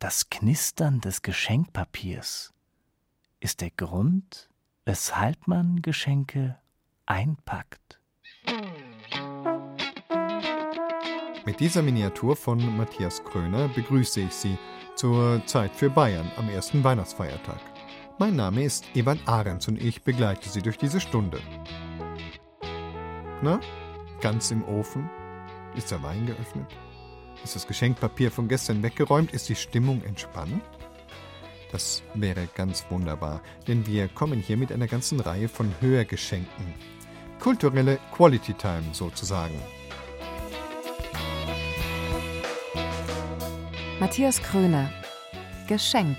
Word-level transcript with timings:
Das 0.00 0.30
Knistern 0.30 1.02
des 1.02 1.20
Geschenkpapiers 1.20 2.54
ist 3.38 3.60
der 3.60 3.70
Grund, 3.70 4.48
weshalb 4.86 5.46
man 5.46 5.82
Geschenke 5.82 6.56
einpackt. 7.04 8.00
Mit 11.44 11.60
dieser 11.60 11.82
Miniatur 11.82 12.34
von 12.34 12.78
Matthias 12.78 13.22
Kröner 13.24 13.68
begrüße 13.68 14.22
ich 14.22 14.32
Sie 14.32 14.56
zur 14.96 15.44
Zeit 15.44 15.76
für 15.76 15.90
Bayern 15.90 16.32
am 16.38 16.48
ersten 16.48 16.82
Weihnachtsfeiertag. 16.82 17.60
Mein 18.18 18.36
Name 18.36 18.64
ist 18.64 18.86
Evan 18.96 19.20
Ahrens 19.26 19.68
und 19.68 19.82
ich 19.82 20.02
begleite 20.02 20.48
Sie 20.48 20.62
durch 20.62 20.78
diese 20.78 21.00
Stunde. 21.00 21.42
Na, 23.42 23.60
ganz 24.22 24.50
im 24.50 24.64
Ofen? 24.64 25.10
Ist 25.76 25.90
der 25.90 26.02
Wein 26.02 26.24
geöffnet? 26.24 26.74
Ist 27.42 27.56
das 27.56 27.66
Geschenkpapier 27.66 28.30
von 28.30 28.48
gestern 28.48 28.82
weggeräumt? 28.82 29.32
Ist 29.32 29.48
die 29.48 29.54
Stimmung 29.54 30.02
entspannt? 30.04 30.62
Das 31.72 32.02
wäre 32.14 32.48
ganz 32.54 32.84
wunderbar, 32.90 33.40
denn 33.68 33.86
wir 33.86 34.08
kommen 34.08 34.40
hier 34.40 34.56
mit 34.56 34.72
einer 34.72 34.88
ganzen 34.88 35.20
Reihe 35.20 35.48
von 35.48 35.72
Hörgeschenken. 35.80 36.74
Kulturelle 37.38 37.98
Quality 38.14 38.54
Time 38.54 38.84
sozusagen. 38.92 39.54
Matthias 44.00 44.42
Kröner 44.42 44.90
Geschenk. 45.68 46.18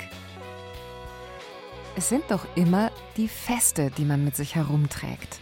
Es 1.96 2.08
sind 2.08 2.24
doch 2.30 2.46
immer 2.56 2.90
die 3.18 3.28
Feste, 3.28 3.92
die 3.92 4.06
man 4.06 4.24
mit 4.24 4.36
sich 4.36 4.56
herumträgt. 4.56 5.40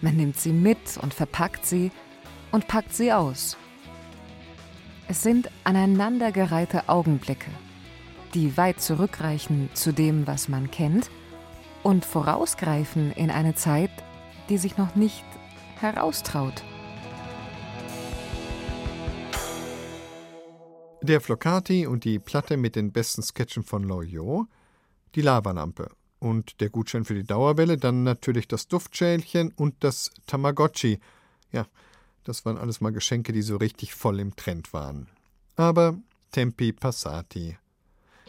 Man 0.00 0.16
nimmt 0.16 0.36
sie 0.36 0.52
mit 0.52 0.98
und 1.00 1.14
verpackt 1.14 1.64
sie 1.64 1.92
und 2.50 2.66
packt 2.66 2.94
sie 2.94 3.12
aus. 3.12 3.56
Es 5.10 5.22
sind 5.22 5.50
aneinandergereihte 5.64 6.90
Augenblicke, 6.90 7.50
die 8.34 8.58
weit 8.58 8.82
zurückreichen 8.82 9.70
zu 9.72 9.92
dem, 9.92 10.26
was 10.26 10.50
man 10.50 10.70
kennt, 10.70 11.10
und 11.82 12.04
vorausgreifen 12.04 13.12
in 13.12 13.30
eine 13.30 13.54
Zeit, 13.54 13.90
die 14.50 14.58
sich 14.58 14.76
noch 14.76 14.96
nicht 14.96 15.24
heraustraut. 15.80 16.62
Der 21.00 21.22
Flocati 21.22 21.86
und 21.86 22.04
die 22.04 22.18
Platte 22.18 22.58
mit 22.58 22.76
den 22.76 22.92
besten 22.92 23.22
Sketchen 23.22 23.62
von 23.62 23.84
Loyot, 23.84 24.46
die 25.14 25.22
Lavalampe 25.22 25.88
und 26.18 26.60
der 26.60 26.68
Gutschein 26.68 27.06
für 27.06 27.14
die 27.14 27.24
Dauerwelle, 27.24 27.78
dann 27.78 28.02
natürlich 28.02 28.46
das 28.46 28.68
Duftschälchen 28.68 29.52
und 29.56 29.76
das 29.80 30.10
Tamagotchi. 30.26 31.00
Ja, 31.50 31.64
das 32.28 32.44
waren 32.44 32.58
alles 32.58 32.82
mal 32.82 32.92
Geschenke, 32.92 33.32
die 33.32 33.40
so 33.40 33.56
richtig 33.56 33.94
voll 33.94 34.20
im 34.20 34.36
Trend 34.36 34.74
waren. 34.74 35.08
Aber 35.56 35.98
tempi 36.30 36.72
passati. 36.72 37.56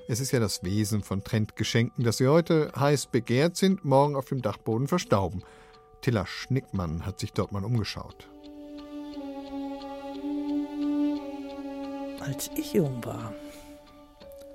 Es 0.08 0.22
ist 0.22 0.31
ja 0.31 0.39
das 0.39 0.64
Wesen 0.64 1.03
von 1.03 1.23
Trendgeschenken, 1.23 2.05
dass 2.05 2.17
sie 2.17 2.27
heute 2.27 2.72
heiß 2.75 3.08
begehrt 3.08 3.58
sind, 3.58 3.83
morgen 3.83 4.16
auf 4.16 4.30
dem 4.30 4.42
Dachboden 4.42 4.88
verstauben. 4.88 5.44
Tilla 6.02 6.25
Schnickmann 6.25 7.05
hat 7.05 7.20
sich 7.20 7.33
dort 7.33 7.52
mal 7.52 7.66
umgeschaut. 7.66 8.30
Als 12.22 12.50
ich 12.55 12.73
jung 12.73 13.03
war, 13.03 13.33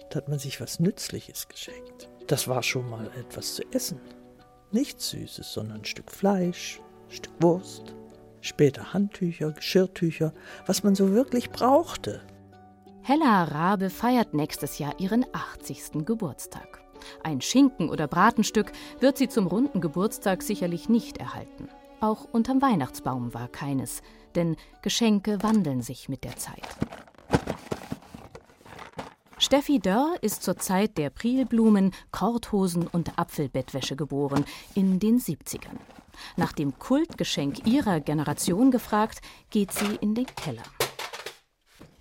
da 0.08 0.16
hat 0.16 0.28
man 0.28 0.38
sich 0.38 0.58
was 0.60 0.80
Nützliches 0.80 1.48
geschenkt. 1.48 2.08
Das 2.28 2.48
war 2.48 2.62
schon 2.62 2.88
mal 2.88 3.10
etwas 3.18 3.56
zu 3.56 3.62
essen. 3.72 4.00
Nichts 4.72 5.10
Süßes, 5.10 5.52
sondern 5.52 5.80
ein 5.80 5.84
Stück 5.84 6.10
Fleisch, 6.10 6.80
ein 7.08 7.14
Stück 7.14 7.34
Wurst, 7.40 7.94
später 8.44 8.92
Handtücher, 8.92 9.52
Geschirrtücher, 9.52 10.32
was 10.66 10.84
man 10.84 10.94
so 10.94 11.12
wirklich 11.12 11.50
brauchte. 11.50 12.20
Hella 13.02 13.44
Rabe 13.44 13.90
feiert 13.90 14.34
nächstes 14.34 14.78
Jahr 14.78 14.98
ihren 14.98 15.26
80. 15.32 16.04
Geburtstag. 16.06 16.82
Ein 17.22 17.40
Schinken 17.40 17.90
oder 17.90 18.06
Bratenstück 18.06 18.72
wird 19.00 19.18
sie 19.18 19.28
zum 19.28 19.46
runden 19.46 19.80
Geburtstag 19.80 20.42
sicherlich 20.42 20.88
nicht 20.88 21.18
erhalten. 21.18 21.68
Auch 22.00 22.24
unterm 22.32 22.62
Weihnachtsbaum 22.62 23.34
war 23.34 23.48
keines, 23.48 24.02
denn 24.34 24.56
Geschenke 24.82 25.42
wandeln 25.42 25.82
sich 25.82 26.08
mit 26.08 26.24
der 26.24 26.36
Zeit. 26.36 26.66
Steffi 29.38 29.78
Dörr 29.78 30.14
ist 30.22 30.42
zur 30.42 30.56
Zeit 30.56 30.96
der 30.96 31.10
Prilblumen, 31.10 31.92
Korthosen 32.10 32.86
und 32.86 33.18
Apfelbettwäsche 33.18 33.96
geboren, 33.96 34.44
in 34.74 34.98
den 34.98 35.18
70ern. 35.18 35.78
Nach 36.36 36.52
dem 36.52 36.78
Kultgeschenk 36.78 37.66
ihrer 37.66 38.00
Generation 38.00 38.70
gefragt, 38.70 39.20
geht 39.50 39.72
sie 39.72 39.96
in 40.00 40.14
den 40.14 40.26
Keller. 40.26 40.62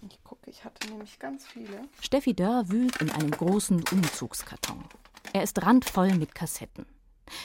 Ich 0.10 0.24
gucke, 0.24 0.50
ich 0.50 0.64
hatte 0.66 0.88
nämlich 0.90 1.20
ganz 1.20 1.46
viele. 1.46 1.88
Steffi 2.02 2.36
Dörr 2.36 2.70
wühlt 2.70 2.98
in 2.98 3.10
einem 3.12 3.32
großen 3.32 3.84
Umzugskarton. 3.92 4.84
Er 5.32 5.44
ist 5.44 5.62
randvoll 5.66 6.14
mit 6.16 6.36
Kassetten. 6.36 6.86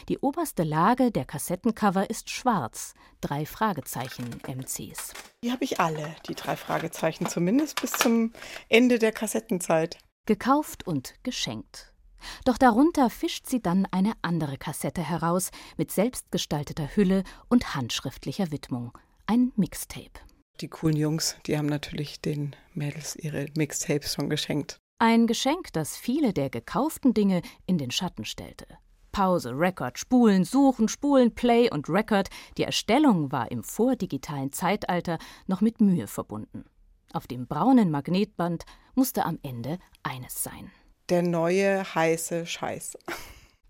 Die 0.09 0.19
oberste 0.19 0.65
Lage 0.65 1.11
der 1.11 1.25
Kassettencover 1.25 2.11
ist 2.11 2.31
schwarz. 2.31 2.95
Drei 3.21 3.47
Fragezeichen 3.47 4.41
MCs. 4.47 5.13
Die 5.43 5.53
habe 5.53 5.65
ich 5.65 5.81
alle, 5.81 6.15
die 6.29 6.35
drei 6.35 6.57
Fragezeichen, 6.57 7.27
zumindest 7.27 7.81
bis 7.81 7.93
zum 7.93 8.33
Ende 8.69 8.99
der 8.99 9.13
Kassettenzeit. 9.13 9.99
Gekauft 10.27 10.87
und 10.87 11.15
geschenkt. 11.23 11.88
Doch 12.45 12.59
darunter 12.59 13.11
fischt 13.11 13.47
sie 13.47 13.61
dann 13.61 13.87
eine 13.91 14.13
andere 14.23 14.59
Kassette 14.59 15.03
heraus 15.03 15.51
mit 15.77 15.91
selbstgestalteter 15.91 16.97
Hülle 16.97 17.25
und 17.49 17.75
handschriftlicher 17.75 18.51
Widmung. 18.51 18.97
Ein 19.27 19.53
Mixtape. 19.57 20.21
Die 20.61 20.69
coolen 20.69 20.97
Jungs, 20.97 21.37
die 21.47 21.57
haben 21.57 21.67
natürlich 21.67 22.21
den 22.21 22.57
Mädels 22.75 23.15
ihre 23.15 23.47
Mixtapes 23.57 24.15
schon 24.15 24.29
geschenkt. 24.29 24.79
Ein 24.99 25.29
Geschenk, 25.29 25.73
das 25.73 25.97
viele 25.97 26.33
der 26.33 26.51
gekauften 26.51 27.15
Dinge 27.15 27.43
in 27.67 27.79
den 27.79 27.93
Schatten 27.93 28.25
stellte. 28.25 28.67
Pause, 29.13 29.53
Record, 29.53 29.99
Spulen, 29.99 30.45
Suchen, 30.45 30.89
Spulen, 30.89 31.35
Play 31.35 31.71
und 31.71 31.89
Record. 31.89 32.29
Die 32.57 32.65
Erstellung 32.65 33.31
war 33.33 33.51
im 33.51 33.63
vordigitalen 33.63 34.53
Zeitalter 34.53 35.19
noch 35.47 35.61
mit 35.61 35.81
Mühe 35.81 36.07
verbunden. 36.07 36.65
Auf 37.13 37.27
dem 37.27 37.47
braunen 37.47 37.91
Magnetband 37.91 38.65
musste 38.95 39.25
am 39.25 39.39
Ende 39.43 39.79
eines 40.03 40.43
sein. 40.43 40.71
Der 41.09 41.23
neue 41.23 41.95
heiße 41.95 42.45
Scheiß. 42.45 42.99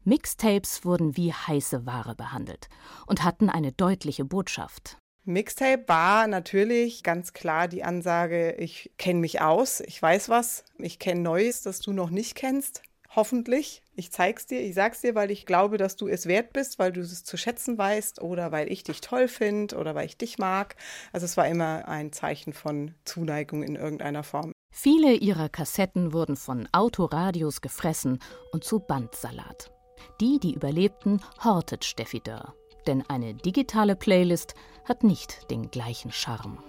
Mixtapes 0.02 0.84
wurden 0.84 1.16
wie 1.16 1.32
heiße 1.32 1.86
Ware 1.86 2.16
behandelt 2.16 2.68
und 3.06 3.22
hatten 3.22 3.48
eine 3.48 3.70
deutliche 3.70 4.24
Botschaft. 4.24 4.98
Mixtape 5.24 5.84
war 5.86 6.26
natürlich 6.26 7.04
ganz 7.04 7.34
klar 7.34 7.68
die 7.68 7.84
Ansage, 7.84 8.54
ich 8.54 8.90
kenne 8.98 9.20
mich 9.20 9.40
aus, 9.40 9.78
ich 9.80 10.02
weiß 10.02 10.30
was, 10.30 10.64
ich 10.78 10.98
kenne 10.98 11.20
Neues, 11.20 11.62
das 11.62 11.78
du 11.78 11.92
noch 11.92 12.10
nicht 12.10 12.34
kennst. 12.34 12.82
Hoffentlich. 13.14 13.82
Ich 13.94 14.10
zeig's 14.10 14.46
dir, 14.46 14.60
ich 14.60 14.74
sag's 14.74 15.02
dir, 15.02 15.14
weil 15.14 15.30
ich 15.30 15.46
glaube, 15.46 15.76
dass 15.76 15.96
du 15.96 16.08
es 16.08 16.26
wert 16.26 16.52
bist, 16.52 16.78
weil 16.78 16.92
du 16.92 17.00
es 17.02 17.22
zu 17.22 17.36
schätzen 17.36 17.78
weißt 17.78 18.20
oder 18.20 18.50
weil 18.50 18.70
ich 18.72 18.82
dich 18.82 19.00
toll 19.00 19.28
finde 19.28 19.76
oder 19.76 19.94
weil 19.94 20.06
ich 20.06 20.16
dich 20.16 20.38
mag. 20.38 20.74
Also 21.12 21.24
es 21.24 21.36
war 21.36 21.46
immer 21.46 21.86
ein 21.86 22.12
Zeichen 22.12 22.52
von 22.52 22.94
Zuneigung 23.04 23.62
in 23.62 23.76
irgendeiner 23.76 24.24
Form. 24.24 24.52
Viele 24.80 25.14
ihrer 25.14 25.48
Kassetten 25.48 26.12
wurden 26.12 26.36
von 26.36 26.68
Autoradios 26.70 27.62
gefressen 27.62 28.20
und 28.52 28.62
zu 28.62 28.78
Bandsalat. 28.78 29.72
Die, 30.20 30.38
die 30.38 30.54
überlebten, 30.54 31.20
hortet 31.42 31.84
Steffi 31.84 32.20
Dörr. 32.20 32.54
Denn 32.86 33.02
eine 33.08 33.34
digitale 33.34 33.96
Playlist 33.96 34.54
hat 34.84 35.02
nicht 35.02 35.50
den 35.50 35.72
gleichen 35.72 36.12
Charme. 36.12 36.62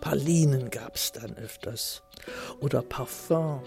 Pralinen 0.00 0.70
gab 0.70 0.96
es 0.96 1.12
dann 1.12 1.36
öfters. 1.36 2.02
Oder 2.60 2.82
Parfum 2.82 3.62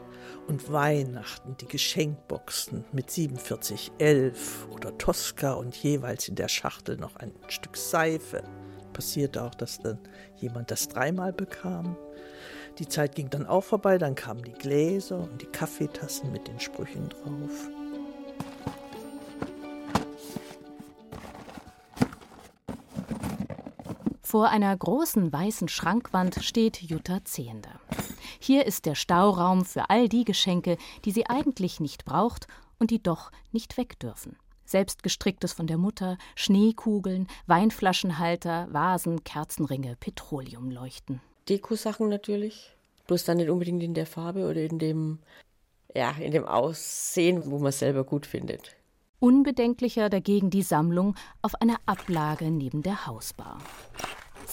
und 0.50 0.70
Weihnachten, 0.70 1.56
die 1.56 1.68
Geschenkboxen 1.68 2.84
mit 2.92 3.10
4711 3.12 4.68
oder 4.74 4.98
Tosca 4.98 5.54
und 5.54 5.74
jeweils 5.74 6.28
in 6.28 6.36
der 6.36 6.50
Schachtel 6.50 6.98
noch 6.98 7.16
ein 7.16 7.32
Stück 7.48 7.78
Seife. 7.78 8.44
Passierte 8.94 9.44
auch, 9.44 9.56
dass 9.56 9.80
dann 9.80 10.00
jemand 10.38 10.72
das 10.72 10.88
dreimal 10.88 11.34
bekam. 11.34 11.98
Die 12.80 12.88
Zeit 12.88 13.16
ging 13.16 13.30
dann 13.30 13.46
auch 13.46 13.64
vorbei, 13.64 13.98
dann 13.98 14.16
kamen 14.16 14.44
die 14.44 14.54
Gläser 14.54 15.18
und 15.18 15.42
die 15.42 15.48
Kaffeetassen 15.48 16.32
mit 16.32 16.48
den 16.48 16.60
Sprüchen 16.60 17.10
drauf. 17.10 17.70
Vor 24.22 24.50
einer 24.50 24.76
großen 24.76 25.32
weißen 25.32 25.68
Schrankwand 25.68 26.44
steht 26.44 26.82
Jutta 26.82 27.24
Zehender. 27.24 27.80
Hier 28.40 28.66
ist 28.66 28.88
der 28.88 28.96
Stauraum 28.96 29.64
für 29.64 29.92
all 29.92 30.10
die 30.10 30.26
Geschenke, 30.26 30.78
die 31.06 31.12
sie 31.12 31.28
eigentlich 31.30 31.80
nicht 31.80 32.04
braucht 32.04 32.48
und 32.80 32.90
die 32.90 33.04
doch 33.04 33.32
nicht 33.52 33.78
weg 33.78 34.00
dürfen. 34.00 34.36
Selbstgestricktes 34.66 35.54
von 35.54 35.68
der 35.68 35.78
Mutter, 35.78 36.18
Schneekugeln, 36.36 37.28
Weinflaschenhalter, 37.48 38.68
Vasen, 38.72 39.24
Kerzenringe, 39.24 39.96
Petroleumleuchten. 40.00 41.22
Dekosachen 41.50 42.10
natürlich, 42.10 42.76
bloß 43.08 43.26
dann 43.26 43.38
nicht 43.38 43.50
unbedingt 43.50 43.84
in 43.84 43.94
der 43.94 44.06
Farbe 44.06 44.48
oder 44.48 44.62
in 44.62 44.80
dem, 44.80 45.20
ja, 45.94 46.12
in 46.12 46.32
dem 46.32 46.46
Aussehen, 46.46 47.44
wo 47.46 47.60
man 47.60 47.68
es 47.68 47.80
selber 47.80 48.04
gut 48.04 48.26
findet. 48.26 48.76
Unbedenklicher 49.20 50.10
dagegen 50.10 50.50
die 50.50 50.64
Sammlung 50.64 51.16
auf 51.42 51.56
einer 51.62 51.78
Ablage 51.86 52.52
neben 52.52 52.84
der 52.84 53.06
Hausbar. 53.06 53.60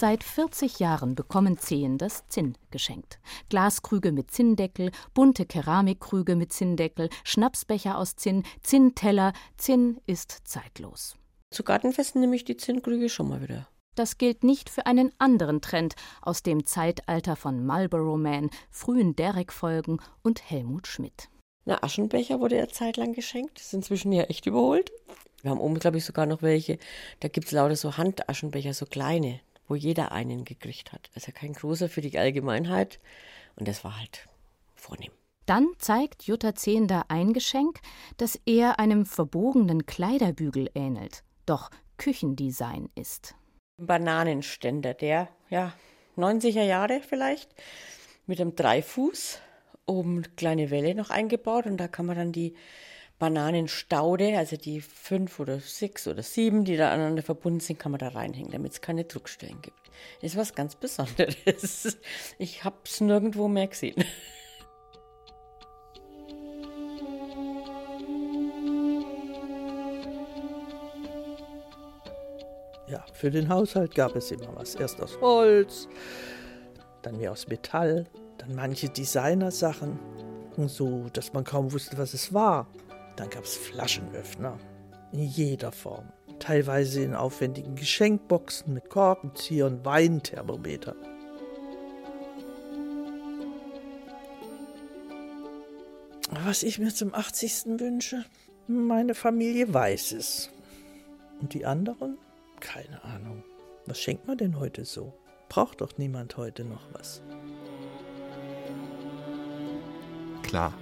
Seit 0.01 0.25
40 0.25 0.79
Jahren 0.79 1.15
bekommen 1.15 1.59
Zehen 1.59 1.99
das 1.99 2.27
Zinn 2.27 2.57
geschenkt. 2.71 3.21
Glaskrüge 3.51 4.13
mit 4.13 4.31
Zinndeckel, 4.31 4.93
bunte 5.13 5.45
Keramikkrüge 5.45 6.37
mit 6.37 6.55
Zinndeckel, 6.55 7.11
Schnapsbecher 7.23 7.99
aus 7.99 8.17
Zinn, 8.17 8.45
Zinnteller. 8.63 9.35
Zinn 9.59 10.01
ist 10.07 10.49
zeitlos. 10.49 11.17
Zu 11.51 11.65
Gartenfesten 11.65 12.23
nehme 12.23 12.35
ich 12.35 12.47
die 12.47 12.57
Zinnkrüge 12.57 13.11
schon 13.11 13.29
mal 13.29 13.43
wieder. 13.43 13.69
Das 13.95 14.17
gilt 14.17 14.43
nicht 14.43 14.71
für 14.71 14.87
einen 14.87 15.13
anderen 15.19 15.61
Trend 15.61 15.97
aus 16.23 16.43
dem 16.43 16.65
Zeitalter 16.65 17.37
von 17.37 17.67
Marlboro 17.67 18.17
Man, 18.17 18.49
frühen 18.71 19.15
Derrick-Folgen 19.15 20.01
und 20.23 20.51
Helmut 20.51 20.87
Schmidt. 20.87 21.29
Na, 21.67 21.83
Aschenbecher 21.83 22.41
wurde 22.41 22.57
ja 22.57 22.69
zeitlang 22.69 23.13
geschenkt. 23.13 23.61
Ist 23.61 23.75
inzwischen 23.75 24.13
ja 24.13 24.23
echt 24.23 24.47
überholt. 24.47 24.91
Wir 25.43 25.51
haben 25.51 25.61
oben, 25.61 25.79
glaube 25.79 25.99
ich, 25.99 26.07
sogar 26.07 26.25
noch 26.25 26.41
welche. 26.41 26.79
Da 27.21 27.29
gibt 27.29 27.49
es 27.49 27.53
lauter 27.53 27.77
so 27.77 27.99
Handaschenbecher, 27.99 28.73
so 28.73 28.87
kleine, 28.87 29.41
wo 29.71 29.77
jeder 29.77 30.11
einen 30.11 30.45
gekriegt 30.45 30.93
hat. 30.93 31.11
Also 31.15 31.31
kein 31.33 31.53
großer 31.53 31.89
für 31.89 32.01
die 32.01 32.19
Allgemeinheit. 32.19 32.99
Und 33.57 33.69
das 33.69 33.85
war 33.85 33.99
halt 33.99 34.29
vornehm. 34.75 35.13
Dann 35.47 35.69
zeigt 35.79 36.25
Jutta 36.25 36.55
Zehnder 36.55 37.05
ein 37.09 37.33
Geschenk, 37.33 37.81
das 38.17 38.39
eher 38.47 38.79
einem 38.81 39.07
verbogenen 39.07 39.87
Kleiderbügel 39.87 40.71
ähnelt, 40.75 41.23
doch 41.47 41.71
Küchendesign 41.97 42.91
ist. 42.95 43.35
Bananenständer, 43.79 44.95
der, 44.95 45.29
ja, 45.49 45.73
90er 46.17 46.63
Jahre 46.63 47.01
vielleicht, 47.01 47.55
mit 48.27 48.41
einem 48.41 48.55
Dreifuß, 48.55 49.41
oben 49.87 50.23
kleine 50.37 50.71
Welle 50.71 50.95
noch 50.95 51.11
eingebaut 51.11 51.67
und 51.67 51.79
da 51.79 51.89
kann 51.89 52.07
man 52.07 52.17
dann 52.17 52.33
die 52.33 52.55
Bananenstaude, 53.21 54.37
also 54.39 54.57
die 54.57 54.81
fünf 54.81 55.39
oder 55.39 55.61
sechs 55.61 56.09
oder 56.09 56.23
sieben, 56.23 56.65
die 56.65 56.77
da 56.79 56.91
aneinander 56.91 57.23
verbunden 57.23 57.61
sind, 57.61 57.79
kann 57.79 57.93
man 57.93 57.99
da 57.99 58.09
reinhängen, 58.09 58.51
damit 58.51 58.73
es 58.73 58.81
keine 58.81 59.05
Druckstellen 59.05 59.61
gibt. 59.61 59.79
Ist 60.23 60.37
was 60.37 60.55
ganz 60.55 60.75
Besonderes. 60.75 61.99
Ich 62.39 62.65
habe 62.65 62.77
es 62.85 63.01
nirgendwo 63.01 63.47
mehr 63.47 63.69
gesehen. 63.69 64.03
Ja, 72.89 73.05
für 73.13 73.31
den 73.31 73.51
Haushalt 73.51 73.95
gab 73.95 74.17
es 74.17 74.31
immer 74.31 74.57
was. 74.57 74.75
Erst 74.75 75.01
aus 75.03 75.21
Holz, 75.21 75.89
dann 77.03 77.19
mehr 77.19 77.33
aus 77.33 77.47
Metall, 77.49 78.07
dann 78.39 78.55
manche 78.55 78.89
Designersachen 78.89 79.99
und 80.57 80.71
so, 80.71 81.09
dass 81.13 81.35
man 81.35 81.45
kaum 81.45 81.71
wusste, 81.71 81.99
was 81.99 82.15
es 82.15 82.33
war. 82.33 82.67
Dann 83.17 83.31
gab 83.31 83.45
es 83.45 83.57
Flaschenöffner 83.57 84.59
in 85.13 85.23
jeder 85.23 85.73
Form, 85.73 86.07
teilweise 86.39 87.03
in 87.03 87.15
aufwendigen 87.15 87.75
Geschenkboxen 87.75 88.75
mit 88.75 88.89
Korkenzieher 88.91 89.67
und 89.67 89.85
Weinthermometer. 89.85 90.95
Was 96.45 96.63
ich 96.63 96.79
mir 96.79 96.95
zum 96.95 97.13
80. 97.13 97.81
wünsche, 97.81 98.25
meine 98.67 99.15
Familie 99.15 99.73
weiß 99.75 100.13
es. 100.13 100.51
Und 101.41 101.55
die 101.55 101.67
anderen? 101.67 102.19
Keine 102.61 103.03
Ahnung. 103.03 103.43
Was 103.87 104.01
schenkt 104.01 104.27
man 104.27 104.39
denn 104.39 104.59
heute 104.59 104.85
so? 104.85 105.13
Braucht 105.49 105.81
doch 105.81 105.99
niemand 105.99 106.37
heute 106.37 106.65
noch 106.65 106.87
was. 106.93 107.23
Klar. 110.43 110.73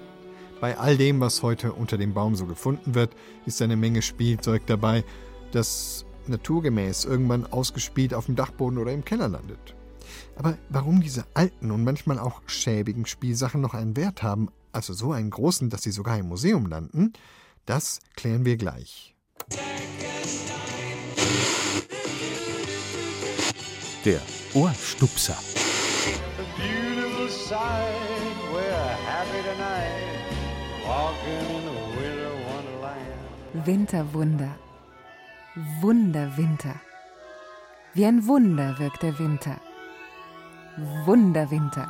Bei 0.61 0.77
all 0.77 0.97
dem, 0.97 1.21
was 1.21 1.43
heute 1.43 1.73
unter 1.73 1.97
dem 1.99 2.15
Baum 2.15 2.35
so 2.35 2.47
gefunden 2.47 2.95
wird, 2.95 3.15
ist 3.47 3.63
eine 3.63 3.77
Menge 3.77 4.03
Spielzeug 4.03 4.67
dabei, 4.67 5.05
das 5.53 6.05
naturgemäß 6.27 7.05
irgendwann 7.05 7.47
ausgespielt 7.47 8.13
auf 8.13 8.27
dem 8.27 8.35
Dachboden 8.35 8.79
oder 8.79 8.93
im 8.93 9.05
Keller 9.05 9.29
landet. 9.29 9.77
Aber 10.37 10.59
warum 10.69 11.01
diese 11.01 11.25
alten 11.35 11.71
und 11.71 11.85
manchmal 11.85 12.19
auch 12.19 12.43
schäbigen 12.47 13.07
Spielsachen 13.07 13.61
noch 13.61 13.75
einen 13.75 13.97
Wert 13.97 14.23
haben, 14.23 14.49
also 14.73 14.93
so 14.95 15.13
einen 15.13 15.31
großen, 15.31 15.71
dass 15.71 15.83
sie 15.83 15.93
sogar 15.93 16.19
im 16.19 16.29
Museum 16.29 16.67
landen, 16.67 17.13
das 17.65 18.01
klären 18.17 18.45
wir 18.45 18.57
gleich. 18.57 19.15
Der 24.05 24.21
Ohrstupser. 24.55 25.37
Winterwunder. 33.52 34.56
Wunderwinter. 35.81 36.75
Wie 37.93 38.06
ein 38.06 38.26
Wunder 38.26 38.79
wirkt 38.79 39.02
der 39.02 39.19
Winter. 39.19 39.56
Wunderwinter. 41.05 41.87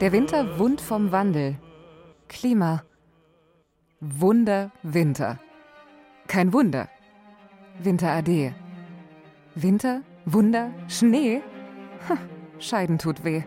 Der 0.00 0.12
Winter 0.12 0.58
wund 0.58 0.80
vom 0.80 1.12
Wandel. 1.12 1.56
Klima. 2.28 2.82
Wunder 4.00 4.70
Winter. 4.82 5.38
Kein 6.26 6.52
Wunder. 6.52 6.88
Winter 7.82 8.10
Ade. 8.10 8.54
Winter, 9.54 10.02
Wunder, 10.26 10.70
Schnee. 10.88 11.40
Ha, 12.08 12.18
Scheiden 12.58 12.98
tut 12.98 13.24
weh. 13.24 13.42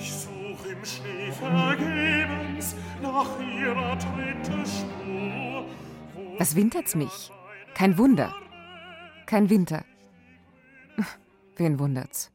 Ich 0.00 0.12
such 0.12 0.64
im 0.70 0.84
Schnee 0.84 1.32
vergebens 1.32 2.76
nach 3.02 3.28
ihrer 3.40 3.98
Tritte 3.98 4.64
Spur. 4.64 5.66
Was 6.38 6.54
wintert's 6.54 6.94
mich? 6.94 7.32
Kein 7.74 7.98
Wunder. 7.98 8.32
Kein 9.26 9.50
Winter. 9.50 9.84
Wen 11.56 11.80
wundert's? 11.80 12.30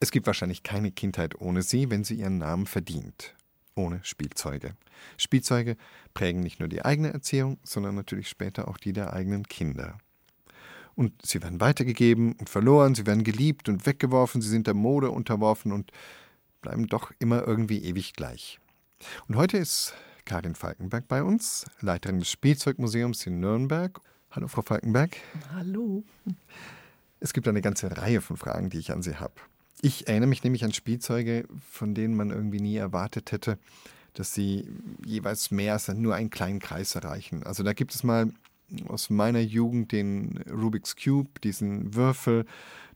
Es 0.00 0.10
gibt 0.10 0.26
wahrscheinlich 0.26 0.62
keine 0.62 0.92
Kindheit 0.92 1.40
ohne 1.40 1.62
sie, 1.62 1.90
wenn 1.90 2.04
sie 2.04 2.16
ihren 2.16 2.38
Namen 2.38 2.66
verdient. 2.66 3.34
Ohne 3.78 4.00
Spielzeuge. 4.02 4.74
Spielzeuge 5.16 5.76
prägen 6.12 6.40
nicht 6.40 6.58
nur 6.58 6.68
die 6.68 6.84
eigene 6.84 7.12
Erziehung, 7.12 7.58
sondern 7.62 7.94
natürlich 7.94 8.28
später 8.28 8.66
auch 8.66 8.76
die 8.76 8.92
der 8.92 9.12
eigenen 9.12 9.44
Kinder. 9.44 9.98
Und 10.96 11.12
sie 11.24 11.40
werden 11.44 11.60
weitergegeben 11.60 12.32
und 12.32 12.50
verloren, 12.50 12.96
sie 12.96 13.06
werden 13.06 13.22
geliebt 13.22 13.68
und 13.68 13.86
weggeworfen, 13.86 14.42
sie 14.42 14.48
sind 14.48 14.66
der 14.66 14.74
Mode 14.74 15.12
unterworfen 15.12 15.70
und 15.70 15.92
bleiben 16.60 16.88
doch 16.88 17.12
immer 17.20 17.46
irgendwie 17.46 17.84
ewig 17.84 18.14
gleich. 18.14 18.58
Und 19.28 19.36
heute 19.36 19.58
ist 19.58 19.94
Karin 20.24 20.56
Falkenberg 20.56 21.06
bei 21.06 21.22
uns, 21.22 21.64
Leiterin 21.80 22.18
des 22.18 22.30
Spielzeugmuseums 22.32 23.24
in 23.26 23.38
Nürnberg. 23.38 24.00
Hallo, 24.32 24.48
Frau 24.48 24.62
Falkenberg. 24.62 25.16
Hallo. 25.52 26.02
Es 27.20 27.32
gibt 27.32 27.46
eine 27.46 27.62
ganze 27.62 27.96
Reihe 27.96 28.20
von 28.20 28.36
Fragen, 28.36 28.70
die 28.70 28.78
ich 28.78 28.90
an 28.90 29.02
Sie 29.02 29.14
habe. 29.14 29.34
Ich 29.80 30.08
erinnere 30.08 30.28
mich 30.28 30.42
nämlich 30.42 30.64
an 30.64 30.72
Spielzeuge, 30.72 31.46
von 31.70 31.94
denen 31.94 32.14
man 32.14 32.30
irgendwie 32.30 32.60
nie 32.60 32.76
erwartet 32.76 33.30
hätte, 33.32 33.58
dass 34.14 34.34
sie 34.34 34.68
jeweils 35.04 35.50
mehr 35.50 35.74
als 35.74 35.88
nur 35.88 36.14
einen 36.14 36.30
kleinen 36.30 36.58
Kreis 36.58 36.94
erreichen. 36.94 37.44
Also 37.44 37.62
da 37.62 37.72
gibt 37.72 37.94
es 37.94 38.02
mal 38.02 38.32
aus 38.88 39.08
meiner 39.08 39.40
Jugend 39.40 39.92
den 39.92 40.42
Rubik's 40.50 40.96
Cube, 40.96 41.30
diesen 41.42 41.94
Würfel. 41.94 42.44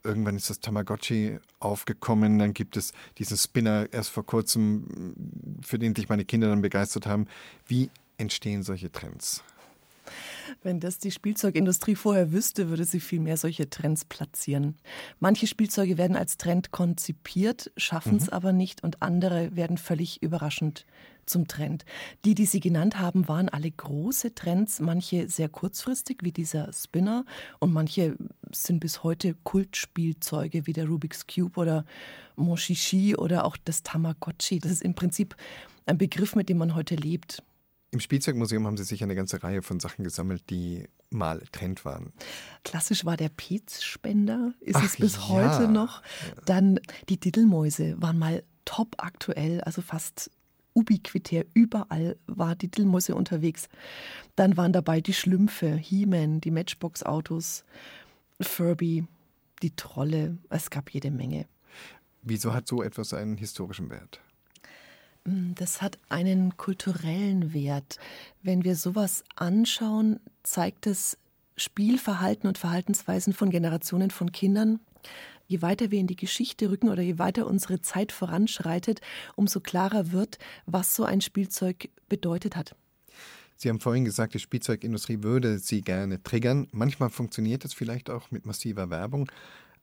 Irgendwann 0.04 0.36
ist 0.36 0.50
das 0.50 0.60
Tamagotchi 0.60 1.38
aufgekommen. 1.60 2.38
Dann 2.38 2.52
gibt 2.52 2.76
es 2.76 2.92
diesen 3.18 3.36
Spinner 3.36 3.86
erst 3.92 4.10
vor 4.10 4.26
kurzem, 4.26 5.14
für 5.62 5.78
den 5.78 5.94
sich 5.94 6.08
meine 6.08 6.24
Kinder 6.24 6.48
dann 6.48 6.62
begeistert 6.62 7.06
haben. 7.06 7.26
Wie 7.66 7.90
entstehen 8.18 8.64
solche 8.64 8.90
Trends? 8.90 9.44
Wenn 10.62 10.80
das 10.80 10.98
die 10.98 11.10
Spielzeugindustrie 11.10 11.94
vorher 11.94 12.32
wüsste, 12.32 12.68
würde 12.68 12.84
sie 12.84 13.00
viel 13.00 13.20
mehr 13.20 13.36
solche 13.36 13.70
Trends 13.70 14.04
platzieren. 14.04 14.76
Manche 15.20 15.46
Spielzeuge 15.46 15.98
werden 15.98 16.16
als 16.16 16.36
Trend 16.36 16.70
konzipiert, 16.70 17.70
schaffen 17.76 18.16
es 18.16 18.26
mhm. 18.26 18.32
aber 18.32 18.52
nicht 18.52 18.82
und 18.84 19.02
andere 19.02 19.54
werden 19.56 19.78
völlig 19.78 20.22
überraschend 20.22 20.86
zum 21.26 21.48
Trend. 21.48 21.84
Die, 22.24 22.34
die 22.34 22.46
Sie 22.46 22.60
genannt 22.60 22.98
haben, 22.98 23.28
waren 23.28 23.48
alle 23.48 23.70
große 23.70 24.34
Trends, 24.34 24.80
manche 24.80 25.28
sehr 25.28 25.48
kurzfristig, 25.48 26.18
wie 26.22 26.32
dieser 26.32 26.72
Spinner, 26.72 27.24
und 27.58 27.72
manche 27.72 28.16
sind 28.52 28.80
bis 28.80 29.02
heute 29.02 29.34
Kultspielzeuge, 29.44 30.66
wie 30.66 30.72
der 30.72 30.86
Rubik's 30.86 31.26
Cube 31.26 31.58
oder 31.60 31.84
Moshishi 32.36 33.16
oder 33.16 33.44
auch 33.44 33.56
das 33.56 33.82
Tamagotchi. 33.82 34.58
Das 34.58 34.72
ist 34.72 34.82
im 34.82 34.94
Prinzip 34.94 35.36
ein 35.86 35.98
Begriff, 35.98 36.34
mit 36.34 36.48
dem 36.48 36.58
man 36.58 36.74
heute 36.74 36.96
lebt. 36.96 37.42
Im 37.92 38.00
Spielzeugmuseum 38.00 38.66
haben 38.66 38.78
Sie 38.78 38.84
sich 38.84 39.02
eine 39.02 39.14
ganze 39.14 39.42
Reihe 39.42 39.60
von 39.60 39.78
Sachen 39.78 40.02
gesammelt, 40.02 40.48
die 40.48 40.88
mal 41.10 41.42
Trend 41.52 41.84
waren. 41.84 42.14
Klassisch 42.64 43.04
war 43.04 43.18
der 43.18 43.28
Pezspender, 43.28 44.54
ist 44.60 44.76
Ach, 44.76 44.84
es 44.84 44.96
bis 44.96 45.16
ja. 45.16 45.28
heute 45.28 45.68
noch. 45.68 46.02
Dann 46.46 46.80
die 47.10 47.20
Diddelmäuse 47.20 48.00
waren 48.00 48.18
mal 48.18 48.44
top 48.64 48.94
aktuell, 48.96 49.60
also 49.60 49.82
fast 49.82 50.30
ubiquitär. 50.72 51.44
Überall 51.52 52.16
war 52.26 52.56
die 52.56 52.68
Diddelmäuse 52.68 53.14
unterwegs. 53.14 53.68
Dann 54.36 54.56
waren 54.56 54.72
dabei 54.72 55.02
die 55.02 55.12
Schlümpfe, 55.12 55.76
He-Man, 55.76 56.40
die 56.40 56.50
Matchbox-Autos, 56.50 57.64
Furby, 58.40 59.04
die 59.62 59.76
Trolle. 59.76 60.38
Es 60.48 60.70
gab 60.70 60.88
jede 60.88 61.10
Menge. 61.10 61.44
Wieso 62.22 62.54
hat 62.54 62.66
so 62.66 62.82
etwas 62.82 63.12
einen 63.12 63.36
historischen 63.36 63.90
Wert? 63.90 64.22
Mm, 65.24 65.54
das 65.54 65.82
hat 65.82 65.98
einen 66.08 66.56
kulturellen 66.56 67.52
Wert. 67.52 67.98
Wenn 68.42 68.64
wir 68.64 68.76
sowas 68.76 69.24
anschauen, 69.36 70.20
zeigt 70.42 70.86
es 70.86 71.18
Spielverhalten 71.56 72.48
und 72.48 72.58
Verhaltensweisen 72.58 73.32
von 73.32 73.50
Generationen 73.50 74.10
von 74.10 74.32
Kindern. 74.32 74.80
Je 75.46 75.60
weiter 75.60 75.90
wir 75.90 76.00
in 76.00 76.06
die 76.06 76.16
Geschichte 76.16 76.70
rücken 76.70 76.88
oder 76.88 77.02
je 77.02 77.18
weiter 77.18 77.46
unsere 77.46 77.80
Zeit 77.80 78.10
voranschreitet, 78.10 79.00
umso 79.36 79.60
klarer 79.60 80.12
wird, 80.12 80.38
was 80.66 80.96
so 80.96 81.04
ein 81.04 81.20
Spielzeug 81.20 81.90
bedeutet 82.08 82.56
hat. 82.56 82.74
Sie 83.56 83.68
haben 83.68 83.80
vorhin 83.80 84.04
gesagt, 84.04 84.34
die 84.34 84.38
Spielzeugindustrie 84.38 85.22
würde 85.22 85.58
Sie 85.58 85.82
gerne 85.82 86.22
triggern. 86.22 86.68
Manchmal 86.72 87.10
funktioniert 87.10 87.64
das 87.64 87.74
vielleicht 87.74 88.10
auch 88.10 88.30
mit 88.30 88.46
massiver 88.46 88.90
Werbung. 88.90 89.30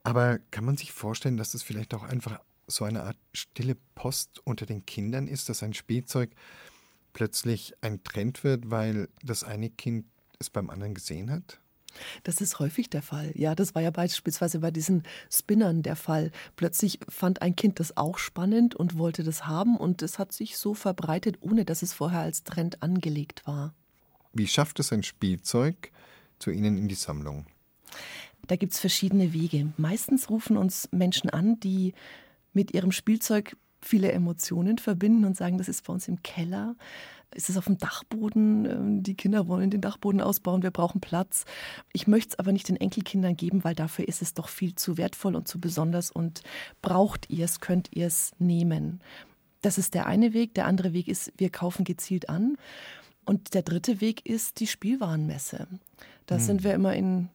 Aber 0.03 0.39
kann 0.51 0.65
man 0.65 0.75
sich 0.75 0.91
vorstellen, 0.91 1.37
dass 1.37 1.51
das 1.51 1.63
vielleicht 1.63 1.93
auch 1.93 2.03
einfach 2.03 2.39
so 2.69 2.85
eine 2.85 3.03
Art 3.03 3.17
stille 3.33 3.75
Post 3.95 4.41
unter 4.45 4.65
den 4.65 4.85
Kindern 4.85 5.27
ist, 5.27 5.49
dass 5.49 5.63
ein 5.63 5.73
Spielzeug 5.73 6.31
plötzlich 7.13 7.73
ein 7.81 8.03
Trend 8.03 8.43
wird, 8.43 8.69
weil 8.69 9.09
das 9.23 9.43
eine 9.43 9.69
Kind 9.69 10.05
es 10.39 10.49
beim 10.49 10.69
anderen 10.69 10.93
gesehen 10.93 11.31
hat? 11.31 11.59
Das 12.23 12.39
ist 12.39 12.59
häufig 12.59 12.89
der 12.89 13.01
Fall. 13.01 13.31
Ja, 13.35 13.55
das 13.55 13.75
war 13.75 13.81
ja 13.81 13.89
beispielsweise 13.89 14.59
bei 14.59 14.71
diesen 14.71 15.03
Spinnern 15.31 15.81
der 15.81 15.95
Fall. 15.95 16.31
Plötzlich 16.55 16.99
fand 17.09 17.41
ein 17.41 17.55
Kind 17.55 17.79
das 17.79 17.97
auch 17.97 18.17
spannend 18.19 18.75
und 18.75 18.97
wollte 18.97 19.23
das 19.23 19.47
haben 19.47 19.75
und 19.75 20.01
es 20.01 20.19
hat 20.19 20.31
sich 20.31 20.57
so 20.57 20.73
verbreitet, 20.73 21.37
ohne 21.41 21.65
dass 21.65 21.81
es 21.81 21.93
vorher 21.93 22.21
als 22.21 22.43
Trend 22.43 22.83
angelegt 22.83 23.45
war. 23.47 23.73
Wie 24.33 24.47
schafft 24.47 24.79
es 24.79 24.93
ein 24.93 25.03
Spielzeug 25.03 25.91
zu 26.37 26.51
Ihnen 26.51 26.77
in 26.77 26.87
die 26.87 26.95
Sammlung? 26.95 27.47
Da 28.47 28.55
gibt 28.55 28.73
es 28.73 28.79
verschiedene 28.79 29.33
Wege. 29.33 29.73
Meistens 29.77 30.29
rufen 30.29 30.57
uns 30.57 30.89
Menschen 30.91 31.29
an, 31.29 31.59
die 31.59 31.93
mit 32.53 32.73
ihrem 32.73 32.91
Spielzeug 32.91 33.55
viele 33.81 34.11
Emotionen 34.11 34.77
verbinden 34.77 35.25
und 35.25 35.37
sagen, 35.37 35.57
das 35.57 35.69
ist 35.69 35.85
bei 35.85 35.93
uns 35.93 36.07
im 36.07 36.21
Keller, 36.21 36.75
ist 37.33 37.49
es 37.49 37.57
auf 37.57 37.65
dem 37.65 37.77
Dachboden, 37.77 38.65
ähm, 38.65 39.03
die 39.03 39.15
Kinder 39.15 39.47
wollen 39.47 39.69
den 39.69 39.81
Dachboden 39.81 40.21
ausbauen, 40.21 40.63
wir 40.63 40.71
brauchen 40.71 40.99
Platz. 40.99 41.45
Ich 41.93 42.07
möchte 42.07 42.29
es 42.29 42.39
aber 42.39 42.51
nicht 42.51 42.67
den 42.67 42.75
Enkelkindern 42.75 43.35
geben, 43.37 43.63
weil 43.63 43.75
dafür 43.75 44.07
ist 44.07 44.21
es 44.21 44.33
doch 44.33 44.47
viel 44.47 44.75
zu 44.75 44.97
wertvoll 44.97 45.35
und 45.35 45.47
zu 45.47 45.59
besonders 45.59 46.11
und 46.11 46.41
braucht 46.81 47.29
ihr 47.29 47.45
es, 47.45 47.59
könnt 47.59 47.89
ihr 47.91 48.07
es 48.07 48.31
nehmen. 48.39 48.99
Das 49.61 49.77
ist 49.77 49.93
der 49.93 50.07
eine 50.07 50.33
Weg. 50.33 50.53
Der 50.55 50.65
andere 50.65 50.93
Weg 50.93 51.07
ist, 51.07 51.33
wir 51.37 51.49
kaufen 51.49 51.83
gezielt 51.83 52.29
an. 52.29 52.57
Und 53.25 53.53
der 53.53 53.61
dritte 53.61 54.01
Weg 54.01 54.25
ist 54.25 54.59
die 54.59 54.67
Spielwarenmesse. 54.67 55.67
Da 56.25 56.35
hm. 56.35 56.41
sind 56.41 56.63
wir 56.63 56.73
immer 56.73 56.95
in 56.95 57.29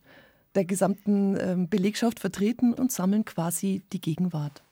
der 0.56 0.64
gesamten 0.64 1.36
ähm, 1.38 1.68
Belegschaft 1.68 2.18
vertreten 2.18 2.74
und 2.74 2.90
sammeln 2.90 3.24
quasi 3.24 3.82
die 3.92 4.00
Gegenwart. 4.00 4.63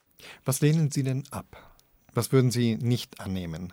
Was 0.45 0.61
lehnen 0.61 0.91
Sie 0.91 1.03
denn 1.03 1.25
ab? 1.31 1.57
Was 2.15 2.33
würden 2.33 2.51
Sie 2.51 2.77
nicht 2.77 3.21
annehmen? 3.21 3.73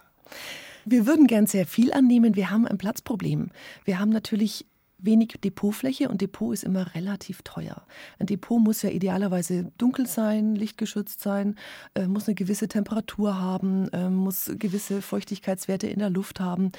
Wir 0.85 1.05
würden 1.05 1.27
gern 1.27 1.45
sehr 1.45 1.65
viel 1.65 1.93
annehmen. 1.93 2.35
Wir 2.35 2.49
haben 2.49 2.65
ein 2.65 2.77
Platzproblem. 2.77 3.51
Wir 3.85 3.99
haben 3.99 4.09
natürlich 4.09 4.65
wenig 5.01 5.39
Depotfläche 5.43 6.09
und 6.09 6.21
Depot 6.21 6.53
ist 6.53 6.63
immer 6.63 6.93
relativ 6.95 7.41
teuer. 7.43 7.85
Ein 8.19 8.27
Depot 8.27 8.61
muss 8.61 8.81
ja 8.81 8.89
idealerweise 8.89 9.71
dunkel 9.77 10.07
sein, 10.07 10.55
lichtgeschützt 10.55 11.21
sein, 11.21 11.55
äh, 11.95 12.07
muss 12.07 12.27
eine 12.27 12.35
gewisse 12.35 12.67
Temperatur 12.67 13.39
haben, 13.39 13.87
äh, 13.89 14.09
muss 14.09 14.51
gewisse 14.55 15.01
Feuchtigkeitswerte 15.01 15.87
in 15.87 15.99
der 15.99 16.09
Luft 16.09 16.39
haben, 16.39 16.71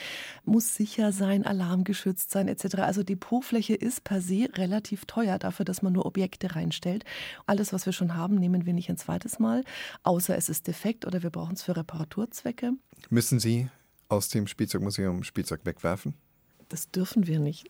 muss 0.44 0.74
sicher 0.74 1.12
sein, 1.12 1.44
alarmgeschützt 1.44 2.30
sein 2.30 2.48
etc. 2.48 2.76
Also 2.80 3.02
Depotfläche 3.02 3.74
ist 3.74 4.04
per 4.04 4.20
se 4.20 4.48
relativ 4.54 5.04
teuer 5.06 5.38
dafür, 5.38 5.64
dass 5.64 5.82
man 5.82 5.92
nur 5.92 6.06
Objekte 6.06 6.54
reinstellt. 6.54 7.04
Alles, 7.46 7.72
was 7.72 7.86
wir 7.86 7.92
schon 7.92 8.14
haben, 8.14 8.36
nehmen 8.36 8.66
wir 8.66 8.74
nicht 8.74 8.90
ein 8.90 8.96
zweites 8.96 9.38
Mal, 9.38 9.64
außer 10.02 10.36
es 10.36 10.48
ist 10.48 10.66
defekt 10.66 11.06
oder 11.06 11.22
wir 11.22 11.30
brauchen 11.30 11.54
es 11.54 11.62
für 11.62 11.76
Reparaturzwecke. 11.76 12.72
Müssen 13.08 13.40
Sie 13.40 13.68
aus 14.08 14.28
dem 14.28 14.46
Spielzeugmuseum 14.46 15.22
Spielzeug 15.22 15.60
wegwerfen? 15.64 16.14
Das 16.70 16.90
dürfen 16.90 17.26
wir 17.26 17.40
nicht. 17.40 17.68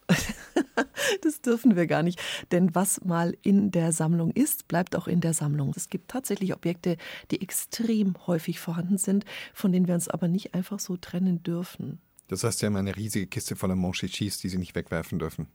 das 1.22 1.40
dürfen 1.40 1.74
wir 1.74 1.86
gar 1.86 2.02
nicht. 2.02 2.20
Denn 2.52 2.74
was 2.74 3.02
mal 3.02 3.34
in 3.42 3.70
der 3.70 3.92
Sammlung 3.92 4.30
ist, 4.30 4.68
bleibt 4.68 4.94
auch 4.94 5.08
in 5.08 5.22
der 5.22 5.32
Sammlung. 5.32 5.72
Es 5.74 5.88
gibt 5.88 6.10
tatsächlich 6.10 6.54
Objekte, 6.54 6.98
die 7.30 7.40
extrem 7.40 8.14
häufig 8.26 8.60
vorhanden 8.60 8.98
sind, 8.98 9.24
von 9.54 9.72
denen 9.72 9.88
wir 9.88 9.94
uns 9.94 10.08
aber 10.08 10.28
nicht 10.28 10.54
einfach 10.54 10.78
so 10.78 10.98
trennen 10.98 11.42
dürfen. 11.42 11.98
Das 12.28 12.44
heißt, 12.44 12.60
Sie 12.60 12.66
haben 12.66 12.76
eine 12.76 12.94
riesige 12.94 13.26
Kiste 13.26 13.56
voller 13.56 13.74
Monchichis, 13.74 14.38
die 14.38 14.50
Sie 14.50 14.58
nicht 14.58 14.74
wegwerfen 14.74 15.18
dürfen. 15.18 15.48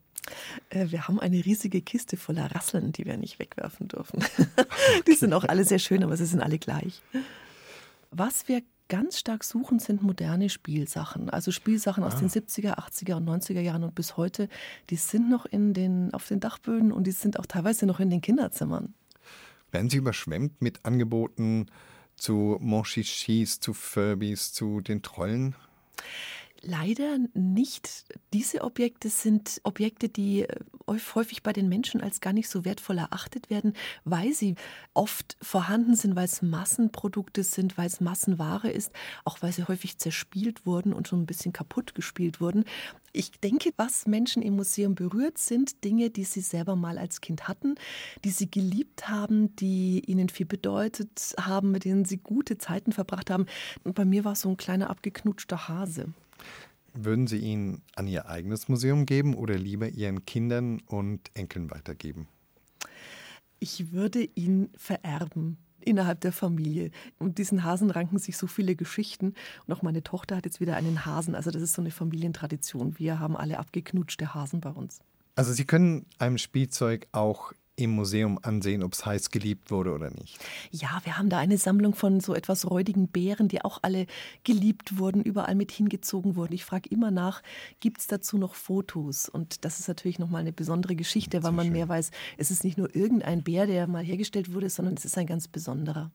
Äh, 0.71 0.87
wir 0.89 1.07
haben 1.07 1.19
eine 1.19 1.45
riesige 1.45 1.81
Kiste 1.83 2.17
voller 2.17 2.53
Rasseln, 2.53 2.91
die 2.93 3.05
wir 3.05 3.17
nicht 3.17 3.37
wegwerfen 3.37 3.87
dürfen. 3.87 4.25
die 5.07 5.13
sind 5.13 5.33
auch 5.33 5.43
alle 5.43 5.65
sehr 5.65 5.79
schön, 5.79 6.03
aber 6.03 6.17
sie 6.17 6.25
sind 6.25 6.41
alle 6.41 6.57
gleich. 6.57 7.03
Was 8.09 8.47
wir 8.47 8.63
ganz 8.87 9.19
stark 9.19 9.43
suchen, 9.43 9.79
sind 9.79 10.01
moderne 10.01 10.49
Spielsachen. 10.49 11.29
Also 11.29 11.51
Spielsachen 11.51 12.03
ah. 12.03 12.07
aus 12.07 12.17
den 12.17 12.29
70er, 12.29 12.77
80er 12.77 13.15
und 13.15 13.27
90er 13.27 13.61
Jahren 13.61 13.83
und 13.83 13.95
bis 13.95 14.17
heute. 14.17 14.49
Die 14.89 14.95
sind 14.95 15.29
noch 15.29 15.45
in 15.45 15.73
den, 15.73 16.13
auf 16.13 16.27
den 16.27 16.39
Dachböden 16.39 16.91
und 16.91 17.07
die 17.07 17.11
sind 17.11 17.39
auch 17.39 17.45
teilweise 17.45 17.85
noch 17.85 17.99
in 17.99 18.09
den 18.09 18.21
Kinderzimmern. 18.21 18.93
Werden 19.71 19.89
Sie 19.89 19.97
überschwemmt 19.97 20.61
mit 20.61 20.85
Angeboten 20.85 21.67
zu 22.15 22.57
Monchichis, 22.61 23.59
zu 23.59 23.73
Furbies, 23.73 24.53
zu 24.53 24.81
den 24.81 25.01
Trollen? 25.01 25.55
Leider 26.67 27.19
nicht. 27.35 28.05
Diese 28.33 28.63
Objekte 28.63 29.09
sind 29.09 29.61
Objekte, 29.63 30.09
die 30.09 30.41
äh, 30.41 30.59
häufig 31.13 31.43
bei 31.43 31.53
den 31.53 31.69
Menschen 31.69 32.01
als 32.01 32.21
gar 32.21 32.33
nicht 32.33 32.49
so 32.49 32.65
wertvoll 32.65 32.97
erachtet 32.97 33.51
werden, 33.51 33.73
weil 34.03 34.33
sie 34.33 34.55
oft 34.95 35.37
vorhanden 35.43 35.95
sind, 35.95 36.15
weil 36.15 36.25
es 36.25 36.41
Massenprodukte 36.41 37.43
sind, 37.43 37.77
weil 37.77 37.85
es 37.85 38.01
Massenware 38.01 38.71
ist, 38.71 38.91
auch 39.25 39.43
weil 39.43 39.51
sie 39.51 39.65
häufig 39.65 39.99
zerspielt 39.99 40.65
wurden 40.65 40.91
und 40.91 41.07
schon 41.07 41.21
ein 41.21 41.27
bisschen 41.27 41.53
kaputt 41.53 41.93
gespielt 41.93 42.41
wurden. 42.41 42.65
Ich 43.13 43.29
denke, 43.33 43.69
was 43.77 44.07
Menschen 44.07 44.41
im 44.41 44.55
Museum 44.55 44.95
berührt, 44.95 45.37
sind 45.37 45.83
Dinge, 45.83 46.09
die 46.09 46.23
sie 46.23 46.41
selber 46.41 46.75
mal 46.75 46.97
als 46.97 47.21
Kind 47.21 47.47
hatten, 47.47 47.75
die 48.23 48.31
sie 48.31 48.49
geliebt 48.49 49.07
haben, 49.07 49.55
die 49.57 49.99
ihnen 50.07 50.29
viel 50.29 50.47
bedeutet 50.47 51.35
haben, 51.39 51.69
mit 51.69 51.85
denen 51.85 52.05
sie 52.05 52.17
gute 52.17 52.57
Zeiten 52.57 52.91
verbracht 52.91 53.29
haben. 53.29 53.45
Und 53.83 53.93
bei 53.93 54.03
mir 54.03 54.25
war 54.25 54.31
es 54.31 54.41
so 54.41 54.49
ein 54.49 54.57
kleiner 54.57 54.89
abgeknutschter 54.89 55.67
Hase. 55.67 56.07
Würden 56.97 57.27
Sie 57.27 57.37
ihn 57.37 57.81
an 57.95 58.07
Ihr 58.07 58.27
eigenes 58.27 58.69
Museum 58.69 59.05
geben 59.05 59.35
oder 59.35 59.57
lieber 59.57 59.89
Ihren 59.89 60.25
Kindern 60.25 60.79
und 60.87 61.29
Enkeln 61.33 61.69
weitergeben? 61.69 62.27
Ich 63.59 63.91
würde 63.91 64.23
ihn 64.35 64.69
vererben 64.77 65.57
innerhalb 65.81 66.21
der 66.21 66.31
Familie. 66.31 66.91
Und 67.19 67.37
diesen 67.37 67.63
Hasen 67.63 67.91
ranken 67.91 68.17
sich 68.17 68.37
so 68.37 68.47
viele 68.47 68.75
Geschichten. 68.75 69.33
Und 69.67 69.73
auch 69.73 69.81
meine 69.81 70.03
Tochter 70.03 70.37
hat 70.37 70.45
jetzt 70.45 70.59
wieder 70.59 70.75
einen 70.75 71.05
Hasen. 71.05 71.35
Also 71.35 71.51
das 71.51 71.61
ist 71.61 71.73
so 71.73 71.81
eine 71.81 71.91
Familientradition. 71.91 72.97
Wir 72.97 73.19
haben 73.19 73.35
alle 73.37 73.59
abgeknutschte 73.59 74.33
Hasen 74.33 74.61
bei 74.61 74.69
uns. 74.69 74.99
Also 75.35 75.51
Sie 75.51 75.65
können 75.65 76.05
einem 76.17 76.37
Spielzeug 76.37 77.07
auch 77.11 77.53
im 77.75 77.91
Museum 77.91 78.39
ansehen, 78.41 78.83
ob 78.83 78.93
es 78.93 79.05
heiß 79.05 79.31
geliebt 79.31 79.69
wurde 79.69 79.91
oder 79.91 80.09
nicht. 80.09 80.39
Ja, 80.71 81.01
wir 81.03 81.17
haben 81.17 81.29
da 81.29 81.39
eine 81.39 81.57
Sammlung 81.57 81.93
von 81.93 82.19
so 82.19 82.33
etwas 82.33 82.69
räudigen 82.69 83.07
Bären, 83.07 83.47
die 83.47 83.63
auch 83.63 83.79
alle 83.81 84.05
geliebt 84.43 84.97
wurden, 84.97 85.21
überall 85.21 85.55
mit 85.55 85.71
hingezogen 85.71 86.35
wurden. 86.35 86.53
Ich 86.53 86.63
frage 86.63 86.89
immer 86.89 87.11
nach, 87.11 87.43
gibt 87.79 87.99
es 87.99 88.07
dazu 88.07 88.37
noch 88.37 88.55
Fotos? 88.55 89.27
Und 89.27 89.65
das 89.65 89.79
ist 89.79 89.87
natürlich 89.87 90.19
nochmal 90.19 90.41
eine 90.41 90.53
besondere 90.53 90.95
Geschichte, 90.95 91.43
weil 91.43 91.51
man 91.51 91.65
schön. 91.65 91.73
mehr 91.73 91.89
weiß, 91.89 92.11
es 92.37 92.51
ist 92.51 92.63
nicht 92.63 92.77
nur 92.77 92.95
irgendein 92.95 93.43
Bär, 93.43 93.67
der 93.67 93.87
mal 93.87 94.03
hergestellt 94.03 94.53
wurde, 94.53 94.69
sondern 94.69 94.95
es 94.95 95.05
ist 95.05 95.17
ein 95.17 95.27
ganz 95.27 95.47
besonderer. 95.47 96.11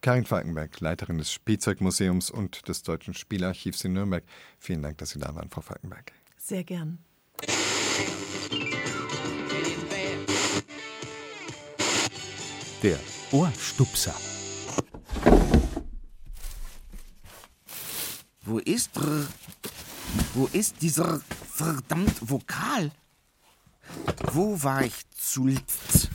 Karin 0.00 0.24
Falkenberg, 0.24 0.80
Leiterin 0.80 1.18
des 1.18 1.32
Spielzeugmuseums 1.32 2.30
und 2.30 2.68
des 2.68 2.82
Deutschen 2.82 3.14
Spielarchivs 3.14 3.84
in 3.84 3.94
Nürnberg. 3.94 4.24
Vielen 4.58 4.82
Dank, 4.82 4.98
dass 4.98 5.10
Sie 5.10 5.18
da 5.18 5.34
waren, 5.34 5.48
Frau 5.48 5.60
Falkenberg. 5.60 6.12
Sehr 6.36 6.64
gern. 6.64 6.98
Der 12.84 13.00
Ohrstupser. 13.32 14.14
Wo 18.42 18.58
ist 18.58 18.90
wo 20.34 20.50
ist 20.52 20.82
dieser 20.82 21.18
verdammt 21.50 22.30
Vokal? 22.30 22.92
Wo 24.32 24.62
war 24.62 24.84
ich 24.84 24.92
zuletzt? 25.16 26.10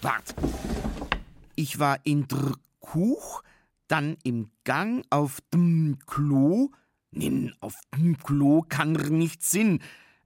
Wart. 0.00 0.34
Ich 1.54 1.78
war 1.78 1.98
in 2.04 2.26
der 2.28 2.54
Kuch, 2.80 3.42
dann 3.86 4.16
im 4.24 4.50
Gang 4.64 5.04
auf 5.10 5.42
dem 5.52 5.98
Klo. 6.06 6.70
Nein, 7.10 7.54
auf 7.60 7.74
dem 7.94 8.16
Klo 8.16 8.64
kann 8.66 8.96
er 8.96 9.10
nicht 9.10 9.42
Sinn. 9.42 9.82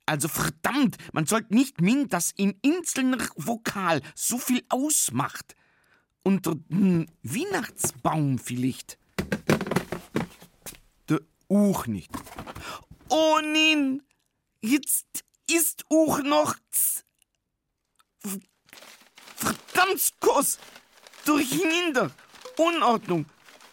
Also 0.07 0.29
verdammt, 0.29 0.99
man 1.13 1.27
sollte 1.27 1.53
nicht 1.53 1.81
min, 1.81 2.09
dass 2.09 2.31
in 2.31 2.55
einzelner 2.65 3.19
Vokal 3.35 4.03
so 4.15 4.39
viel 4.39 4.63
ausmacht 4.69 5.57
unter 6.23 6.55
dem 6.69 7.07
Weihnachtsbaum 7.23 8.39
vielleicht. 8.39 8.99
Der 11.09 11.21
auch 11.49 11.87
nicht. 11.87 12.11
Oh 13.09 13.39
nein, 13.43 14.03
jetzt 14.63 15.25
ist 15.51 15.85
auch 15.91 16.23
noch 16.23 16.55
verdammt 19.37 20.13
Kuss 20.21 20.59
durcheinander. 21.25 22.11
Unordnung. 22.57 23.27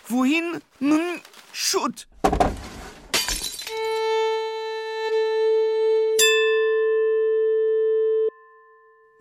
Wohin? 0.08 0.62
Nun, 0.80 1.22
Schutt. 1.52 2.08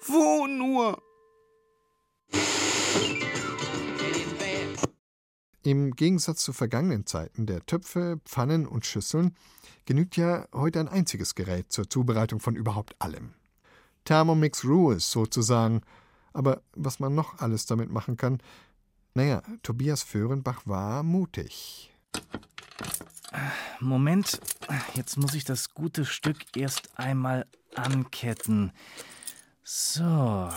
Wo 0.07 0.47
nur? 0.47 1.06
Im 5.67 5.97
Gegensatz 5.97 6.45
zu 6.45 6.53
vergangenen 6.53 7.07
Zeiten 7.07 7.45
der 7.45 7.67
Töpfe, 7.67 8.21
Pfannen 8.25 8.69
und 8.69 8.87
Schüsseln 8.87 9.35
genügt 9.85 10.17
ja 10.17 10.47
heute 10.53 10.79
ein 10.79 10.87
einziges 10.87 11.35
Gerät 11.35 11.73
zur 11.73 11.91
Zubereitung 11.91 12.39
von 12.39 12.55
überhaupt 12.55 12.95
allem. 13.01 13.35
Thermomix 14.05 14.65
Rules 14.65 15.11
sozusagen. 15.11 15.81
Aber 16.33 16.63
was 16.77 17.01
man 17.01 17.17
noch 17.17 17.41
alles 17.41 17.67
damit 17.67 17.91
machen 17.91 18.17
kann, 18.17 18.39
naja, 19.15 19.43
Tobias 19.65 20.05
Föhrenbach 20.05 20.63
war 20.67 21.03
mutig. 21.03 21.93
Moment, 23.81 24.41
jetzt 24.95 25.17
muss 25.17 25.35
ich 25.35 25.43
das 25.43 25.75
gute 25.75 26.05
Stück 26.05 26.57
erst 26.57 26.97
einmal 26.97 27.45
anketten. 27.75 28.71
So. 29.65 30.05
Ha. 30.05 30.53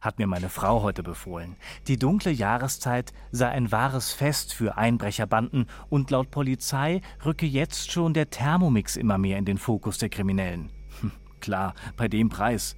Hat 0.00 0.18
mir 0.18 0.26
meine 0.26 0.48
Frau 0.48 0.82
heute 0.82 1.02
befohlen. 1.02 1.56
Die 1.88 1.98
dunkle 1.98 2.30
Jahreszeit 2.30 3.12
sei 3.30 3.48
ein 3.48 3.72
wahres 3.72 4.12
Fest 4.12 4.52
für 4.52 4.76
Einbrecherbanden 4.76 5.66
und 5.88 6.10
laut 6.10 6.30
Polizei 6.30 7.00
rücke 7.24 7.46
jetzt 7.46 7.90
schon 7.90 8.14
der 8.14 8.30
Thermomix 8.30 8.96
immer 8.96 9.18
mehr 9.18 9.38
in 9.38 9.44
den 9.44 9.58
Fokus 9.58 9.98
der 9.98 10.08
Kriminellen. 10.08 10.70
Hm, 11.00 11.12
klar, 11.40 11.74
bei 11.96 12.08
dem 12.08 12.28
Preis. 12.28 12.76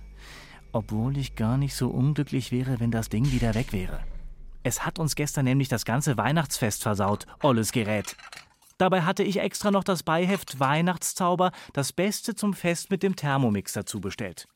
Obwohl 0.72 1.16
ich 1.16 1.34
gar 1.34 1.56
nicht 1.56 1.74
so 1.74 1.88
unglücklich 1.88 2.52
wäre, 2.52 2.80
wenn 2.80 2.90
das 2.90 3.08
Ding 3.08 3.30
wieder 3.32 3.54
weg 3.54 3.72
wäre. 3.72 4.00
Es 4.62 4.84
hat 4.84 4.98
uns 4.98 5.14
gestern 5.14 5.44
nämlich 5.44 5.68
das 5.68 5.84
ganze 5.84 6.16
Weihnachtsfest 6.18 6.82
versaut, 6.82 7.26
olles 7.42 7.72
Gerät. 7.72 8.16
Dabei 8.76 9.02
hatte 9.02 9.24
ich 9.24 9.40
extra 9.40 9.70
noch 9.70 9.82
das 9.82 10.02
Beiheft 10.02 10.60
Weihnachtszauber, 10.60 11.52
das 11.72 11.92
Beste 11.92 12.34
zum 12.34 12.54
Fest 12.54 12.90
mit 12.90 13.02
dem 13.02 13.16
Thermomix 13.16 13.72
dazu 13.72 14.00
bestellt. 14.00 14.46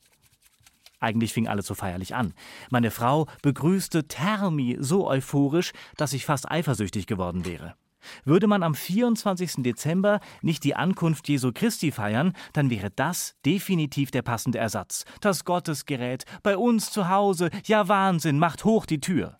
Eigentlich 1.03 1.33
fing 1.33 1.49
alles 1.49 1.67
so 1.67 1.73
feierlich 1.73 2.15
an. 2.15 2.33
Meine 2.69 2.89
Frau 2.89 3.27
begrüßte 3.41 4.07
Thermi 4.07 4.77
so 4.79 5.05
euphorisch, 5.05 5.73
dass 5.97 6.13
ich 6.13 6.25
fast 6.25 6.49
eifersüchtig 6.49 7.07
geworden 7.07 7.45
wäre. 7.45 7.75
Würde 8.23 8.47
man 8.47 8.63
am 8.63 8.73
24. 8.73 9.63
Dezember 9.63 10.21
nicht 10.41 10.63
die 10.63 10.75
Ankunft 10.75 11.27
Jesu 11.27 11.51
Christi 11.53 11.91
feiern, 11.91 12.31
dann 12.53 12.69
wäre 12.69 12.89
das 12.89 13.35
definitiv 13.45 14.11
der 14.11 14.21
passende 14.21 14.59
Ersatz. 14.59 15.03
Das 15.19 15.43
Gottesgerät, 15.43 16.23
bei 16.41 16.57
uns 16.57 16.89
zu 16.89 17.09
Hause, 17.09 17.49
ja 17.65 17.89
Wahnsinn, 17.89 18.39
macht 18.39 18.63
hoch 18.63 18.85
die 18.85 19.01
Tür. 19.01 19.39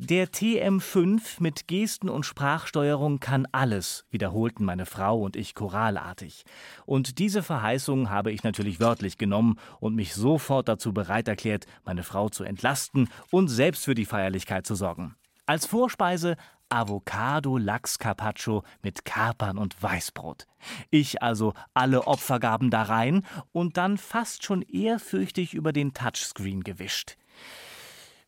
Der 0.00 0.28
TM5 0.28 1.42
mit 1.42 1.66
Gesten 1.66 2.08
und 2.08 2.24
Sprachsteuerung 2.24 3.18
kann 3.18 3.48
alles, 3.50 4.04
wiederholten 4.10 4.64
meine 4.64 4.86
Frau 4.86 5.20
und 5.20 5.34
ich 5.34 5.56
choralartig. 5.56 6.44
Und 6.86 7.18
diese 7.18 7.42
Verheißung 7.42 8.08
habe 8.08 8.30
ich 8.30 8.44
natürlich 8.44 8.78
wörtlich 8.78 9.18
genommen 9.18 9.58
und 9.80 9.96
mich 9.96 10.14
sofort 10.14 10.68
dazu 10.68 10.94
bereit 10.94 11.26
erklärt, 11.26 11.66
meine 11.84 12.04
Frau 12.04 12.28
zu 12.28 12.44
entlasten 12.44 13.08
und 13.32 13.48
selbst 13.48 13.86
für 13.86 13.96
die 13.96 14.04
Feierlichkeit 14.04 14.68
zu 14.68 14.76
sorgen. 14.76 15.16
Als 15.46 15.66
Vorspeise 15.66 16.36
Avocado-Lachs-Carpaccio 16.68 18.62
mit 18.82 19.04
Kapern 19.04 19.58
und 19.58 19.82
Weißbrot. 19.82 20.46
Ich 20.90 21.24
also 21.24 21.54
alle 21.74 22.06
Opfergaben 22.06 22.70
da 22.70 22.82
rein 22.82 23.26
und 23.50 23.76
dann 23.76 23.98
fast 23.98 24.44
schon 24.44 24.62
ehrfürchtig 24.62 25.54
über 25.54 25.72
den 25.72 25.92
Touchscreen 25.92 26.62
gewischt. 26.62 27.17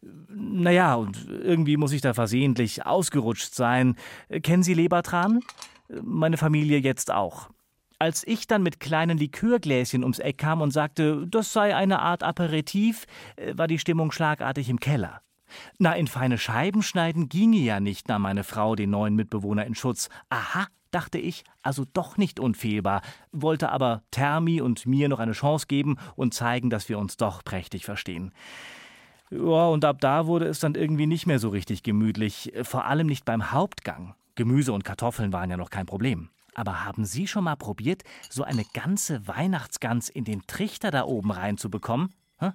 Naja, 0.03 0.95
und 0.95 1.29
irgendwie 1.29 1.77
muss 1.77 1.93
ich 1.93 2.01
da 2.01 2.15
versehentlich 2.15 2.87
ausgerutscht 2.87 3.55
sein. 3.55 3.97
Kennen 4.43 4.63
Sie 4.63 4.75
Lebertran? 4.75 5.41
Meine 6.03 6.37
Familie 6.37 6.79
jetzt 6.79 7.11
auch. 7.11 7.51
Als 7.99 8.27
ich 8.27 8.47
dann 8.47 8.63
mit 8.63 8.81
kleinen 8.81 9.19
Likörgläschen 9.19 10.03
ums 10.03 10.21
Eck 10.21 10.39
kam 10.39 10.63
und 10.63 10.71
sagte, 10.71 11.27
das 11.27 11.53
sei 11.53 11.77
eine 11.77 11.99
Art 11.99 12.23
Aperitif, 12.23 13.05
war 13.53 13.67
die 13.67 13.79
Stimmung 13.79 14.11
schlagartig 14.11 14.71
im 14.71 14.81
Keller. 14.81 15.21
Na, 15.79 15.95
in 15.95 16.07
feine 16.07 16.39
Scheiben 16.39 16.83
schneiden 16.83 17.29
ginge 17.29 17.59
ja 17.59 17.81
nicht, 17.81 18.09
nahm 18.09 18.23
meine 18.23 18.45
Frau 18.45 18.77
den 18.77 18.91
neuen 18.91 19.17
Mitbewohner 19.17 19.67
in 19.67 19.75
Schutz. 19.75 20.09
Aha, 20.31 20.67
dachte 20.93 21.19
ich, 21.19 21.45
also 21.63 21.85
doch 21.93 22.17
nicht 22.17 22.41
unfehlbar, 22.41 23.03
wollte 23.33 23.71
aber 23.71 24.03
Thermi 24.13 24.61
und 24.61 24.87
mir 24.87 25.09
noch 25.09 25.19
eine 25.19 25.33
Chance 25.33 25.67
geben 25.67 25.97
und 26.17 26.33
zeigen, 26.33 26.71
dass 26.71 26.89
wir 26.89 26.99
uns 26.99 27.17
doch 27.17 27.45
prächtig 27.45 27.85
verstehen. 27.85 28.33
Ja, 29.31 29.67
und 29.69 29.85
ab 29.85 30.01
da 30.01 30.27
wurde 30.27 30.47
es 30.47 30.59
dann 30.59 30.75
irgendwie 30.75 31.07
nicht 31.07 31.27
mehr 31.27 31.39
so 31.39 31.51
richtig 31.51 31.83
gemütlich, 31.83 32.53
vor 32.63 32.85
allem 32.87 33.07
nicht 33.07 33.25
beim 33.25 33.53
Hauptgang. 33.53 34.15
Gemüse 34.35 34.73
und 34.73 34.85
Kartoffeln 34.85 35.33
waren 35.33 35.51
ja 35.51 35.57
noch 35.57 35.71
kein 35.71 35.87
Problem. 35.87 36.31
Aber 36.55 36.85
haben 36.85 37.05
Sie 37.05 37.27
schon 37.29 37.45
mal 37.45 37.57
probiert, 37.57 38.03
so 38.29 38.43
eine 38.43 38.65
ganze 38.75 39.29
Weihnachtsgans 39.29 40.09
in 40.09 40.25
den 40.25 40.47
Trichter 40.47 40.91
da 40.91 41.05
oben 41.05 41.31
reinzubekommen? 41.31 42.13
Hä? 42.39 42.51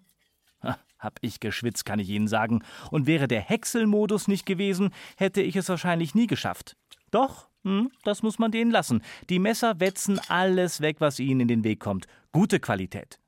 Hab 1.00 1.20
ich 1.22 1.40
geschwitzt, 1.40 1.86
kann 1.86 2.00
ich 2.00 2.10
Ihnen 2.10 2.28
sagen. 2.28 2.64
Und 2.92 3.06
wäre 3.06 3.28
der 3.28 3.42
Häckselmodus 3.42 4.28
nicht 4.28 4.46
gewesen, 4.46 4.92
hätte 5.18 5.42
ich 5.42 5.56
es 5.56 5.70
wahrscheinlich 5.70 6.16
nie 6.16 6.28
geschafft. 6.28 6.76
Doch, 7.12 7.48
hm, 7.64 7.92
das 8.04 8.24
muss 8.24 8.40
man 8.40 8.52
denen 8.52 8.72
lassen. 8.72 9.02
Die 9.30 9.40
Messer 9.40 9.80
wetzen 9.80 10.20
alles 10.28 10.82
weg, 10.82 10.98
was 11.00 11.20
ihnen 11.20 11.42
in 11.42 11.48
den 11.48 11.64
Weg 11.64 11.80
kommt. 11.80 12.08
Gute 12.32 12.60
Qualität. 12.60 13.20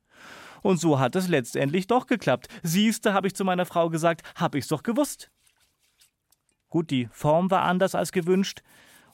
Und 0.67 0.81
so 0.81 0.99
hat 0.99 1.15
es 1.15 1.29
letztendlich 1.29 1.87
doch 1.87 2.07
geklappt. 2.07 2.49
Siehste, 2.61 3.13
habe 3.13 3.27
ich 3.27 3.33
zu 3.33 3.45
meiner 3.45 3.65
Frau 3.65 3.89
gesagt, 3.89 4.23
hab 4.35 4.53
ich's 4.53 4.67
doch 4.67 4.83
gewusst. 4.83 5.31
Gut, 6.67 6.91
die 6.91 7.07
Form 7.13 7.49
war 7.49 7.61
anders 7.61 7.95
als 7.95 8.11
gewünscht. 8.11 8.63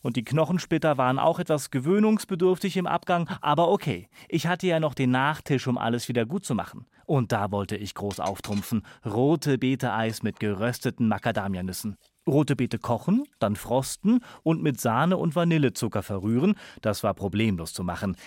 Und 0.01 0.15
die 0.15 0.23
Knochensplitter 0.23 0.97
waren 0.97 1.19
auch 1.19 1.37
etwas 1.37 1.69
gewöhnungsbedürftig 1.69 2.75
im 2.75 2.87
Abgang, 2.87 3.29
aber 3.41 3.69
okay. 3.69 4.09
Ich 4.29 4.47
hatte 4.47 4.65
ja 4.65 4.79
noch 4.79 4.95
den 4.95 5.11
Nachtisch, 5.11 5.67
um 5.67 5.77
alles 5.77 6.09
wieder 6.09 6.25
gut 6.25 6.43
zu 6.43 6.55
machen. 6.55 6.87
Und 7.05 7.31
da 7.31 7.51
wollte 7.51 7.77
ich 7.77 7.93
groß 7.93 8.19
auftrumpfen. 8.19 8.81
Rote 9.05 9.59
Beete-Eis 9.59 10.23
mit 10.23 10.39
gerösteten 10.39 11.07
Macadamianüssen. 11.07 11.97
Rote 12.25 12.55
Beete 12.55 12.79
kochen, 12.79 13.25
dann 13.37 13.55
frosten 13.55 14.21
und 14.41 14.63
mit 14.63 14.81
Sahne 14.81 15.17
und 15.17 15.35
Vanillezucker 15.35 16.01
verrühren. 16.01 16.55
Das 16.81 17.03
war 17.03 17.13
problemlos 17.13 17.73
zu 17.73 17.83
machen. 17.83 18.17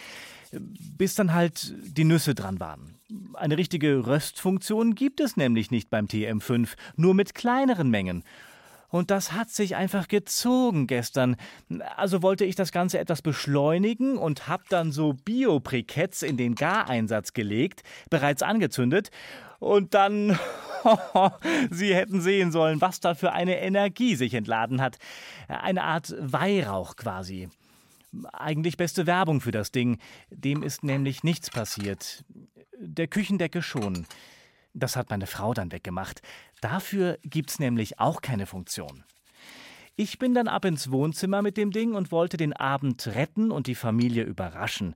Bis 0.60 1.14
dann 1.14 1.34
halt 1.34 1.74
die 1.86 2.04
Nüsse 2.04 2.34
dran 2.34 2.60
waren. 2.60 2.94
Eine 3.34 3.56
richtige 3.56 4.06
Röstfunktion 4.06 4.94
gibt 4.94 5.20
es 5.20 5.36
nämlich 5.36 5.70
nicht 5.70 5.90
beim 5.90 6.06
TM5, 6.06 6.70
nur 6.96 7.14
mit 7.14 7.34
kleineren 7.34 7.90
Mengen. 7.90 8.24
Und 8.88 9.10
das 9.10 9.32
hat 9.32 9.50
sich 9.50 9.76
einfach 9.76 10.08
gezogen 10.08 10.86
gestern. 10.86 11.36
Also 11.96 12.22
wollte 12.22 12.44
ich 12.44 12.54
das 12.54 12.72
Ganze 12.72 12.98
etwas 12.98 13.20
beschleunigen 13.20 14.16
und 14.16 14.48
hab 14.48 14.68
dann 14.68 14.92
so 14.92 15.12
Bio-Briketts 15.12 16.22
in 16.22 16.36
den 16.36 16.54
Gareinsatz 16.54 17.32
gelegt, 17.32 17.82
bereits 18.10 18.42
angezündet. 18.42 19.10
Und 19.58 19.94
dann, 19.94 20.38
Sie 21.70 21.94
hätten 21.94 22.20
sehen 22.20 22.52
sollen, 22.52 22.80
was 22.80 23.00
da 23.00 23.14
für 23.14 23.32
eine 23.32 23.58
Energie 23.60 24.14
sich 24.14 24.34
entladen 24.34 24.80
hat. 24.80 24.98
Eine 25.48 25.82
Art 25.82 26.14
Weihrauch 26.18 26.96
quasi. 26.96 27.48
Eigentlich 28.32 28.76
beste 28.76 29.06
Werbung 29.06 29.40
für 29.40 29.50
das 29.50 29.72
Ding. 29.72 29.98
Dem 30.30 30.62
ist 30.62 30.82
nämlich 30.82 31.24
nichts 31.24 31.50
passiert. 31.50 32.24
Der 32.78 33.08
Küchendecke 33.08 33.62
schon. 33.62 34.06
Das 34.74 34.96
hat 34.96 35.10
meine 35.10 35.26
Frau 35.26 35.54
dann 35.54 35.72
weggemacht. 35.72 36.20
Dafür 36.60 37.18
gibt's 37.22 37.58
nämlich 37.58 37.98
auch 37.98 38.20
keine 38.20 38.46
Funktion. 38.46 39.04
Ich 39.98 40.18
bin 40.18 40.34
dann 40.34 40.46
ab 40.46 40.66
ins 40.66 40.90
Wohnzimmer 40.90 41.40
mit 41.40 41.56
dem 41.56 41.70
Ding 41.70 41.94
und 41.94 42.12
wollte 42.12 42.36
den 42.36 42.52
Abend 42.52 43.06
retten 43.06 43.50
und 43.50 43.66
die 43.66 43.74
Familie 43.74 44.24
überraschen. 44.24 44.94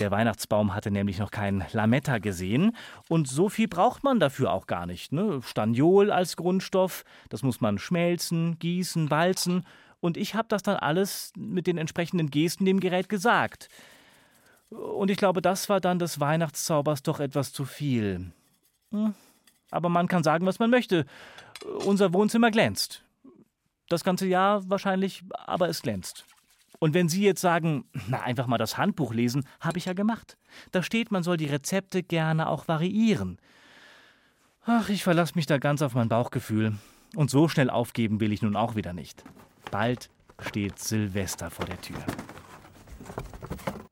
Der 0.00 0.10
Weihnachtsbaum 0.10 0.74
hatte 0.74 0.90
nämlich 0.90 1.18
noch 1.18 1.30
kein 1.30 1.66
Lametta 1.72 2.16
gesehen 2.16 2.74
und 3.10 3.28
so 3.28 3.50
viel 3.50 3.68
braucht 3.68 4.04
man 4.04 4.20
dafür 4.20 4.50
auch 4.50 4.66
gar 4.66 4.86
nicht. 4.86 5.12
Ne? 5.12 5.42
Staniol 5.42 6.10
als 6.10 6.36
Grundstoff, 6.36 7.04
das 7.28 7.42
muss 7.42 7.60
man 7.60 7.76
schmelzen, 7.76 8.58
gießen, 8.58 9.10
walzen 9.10 9.66
und 10.00 10.16
ich 10.16 10.34
habe 10.34 10.48
das 10.48 10.62
dann 10.62 10.76
alles 10.76 11.32
mit 11.36 11.66
den 11.66 11.78
entsprechenden 11.78 12.30
Gesten 12.30 12.64
dem 12.64 12.80
Gerät 12.80 13.08
gesagt. 13.08 13.68
Und 14.70 15.10
ich 15.10 15.16
glaube, 15.16 15.42
das 15.42 15.68
war 15.68 15.80
dann 15.80 15.98
des 15.98 16.20
Weihnachtszaubers 16.20 17.02
doch 17.02 17.20
etwas 17.20 17.52
zu 17.52 17.64
viel. 17.64 18.32
Hm. 18.92 19.14
Aber 19.70 19.88
man 19.88 20.08
kann 20.08 20.22
sagen, 20.22 20.46
was 20.46 20.58
man 20.58 20.70
möchte. 20.70 21.06
Unser 21.84 22.12
Wohnzimmer 22.12 22.50
glänzt. 22.50 23.02
Das 23.88 24.04
ganze 24.04 24.26
Jahr 24.26 24.68
wahrscheinlich, 24.68 25.24
aber 25.32 25.68
es 25.68 25.82
glänzt. 25.82 26.26
Und 26.78 26.94
wenn 26.94 27.08
Sie 27.08 27.22
jetzt 27.22 27.40
sagen, 27.40 27.84
na, 28.08 28.22
einfach 28.22 28.46
mal 28.46 28.58
das 28.58 28.78
Handbuch 28.78 29.12
lesen, 29.12 29.46
habe 29.60 29.78
ich 29.78 29.86
ja 29.86 29.94
gemacht. 29.94 30.36
Da 30.70 30.82
steht, 30.82 31.10
man 31.10 31.22
soll 31.22 31.36
die 31.36 31.46
Rezepte 31.46 32.02
gerne 32.02 32.48
auch 32.48 32.68
variieren. 32.68 33.38
Ach, 34.64 34.88
ich 34.90 35.02
verlasse 35.02 35.32
mich 35.34 35.46
da 35.46 35.58
ganz 35.58 35.82
auf 35.82 35.94
mein 35.94 36.08
Bauchgefühl. 36.08 36.74
Und 37.16 37.30
so 37.30 37.48
schnell 37.48 37.70
aufgeben 37.70 38.20
will 38.20 38.32
ich 38.32 38.42
nun 38.42 38.54
auch 38.54 38.74
wieder 38.74 38.92
nicht. 38.92 39.24
Bald 39.70 40.10
steht 40.40 40.78
Silvester 40.78 41.50
vor 41.50 41.66
der 41.66 41.80
Tür. 41.80 42.02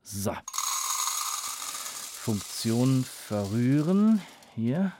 So. 0.03 0.35
Funktion 2.23 3.05
verrühren. 3.05 4.21
Hier. 4.55 4.91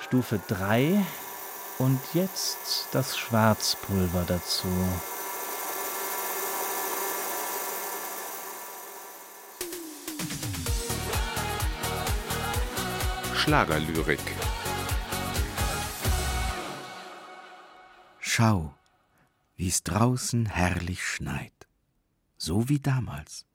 Stufe 0.00 0.40
3. 0.48 1.04
Und 1.78 2.00
jetzt 2.14 2.88
das 2.92 3.18
Schwarzpulver 3.18 4.24
dazu. 4.26 4.68
Schlagerlyrik. 13.34 14.20
Schau, 18.20 18.72
wie's 19.62 19.84
draußen 19.84 20.46
herrlich 20.46 21.04
schneit, 21.06 21.68
so 22.36 22.68
wie 22.68 22.80
damals. 22.80 23.46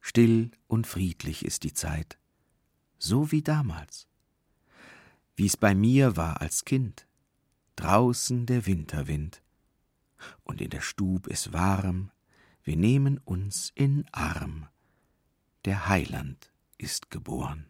Still 0.00 0.50
und 0.66 0.86
friedlich 0.86 1.44
ist 1.44 1.62
die 1.64 1.74
Zeit, 1.74 2.18
so 2.96 3.30
wie 3.30 3.42
damals. 3.42 4.08
Wie's 5.36 5.58
bei 5.58 5.74
mir 5.74 6.16
war 6.16 6.40
als 6.40 6.64
Kind, 6.64 7.06
draußen 7.76 8.46
der 8.46 8.64
Winterwind, 8.64 9.42
und 10.42 10.62
in 10.62 10.70
der 10.70 10.80
Stub 10.80 11.26
es 11.26 11.52
warm, 11.52 12.10
wir 12.62 12.78
nehmen 12.78 13.18
uns 13.18 13.72
in 13.74 14.06
Arm, 14.12 14.68
der 15.66 15.86
Heiland 15.86 16.50
ist 16.78 17.10
geboren. 17.10 17.66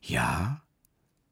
Ja, 0.00 0.64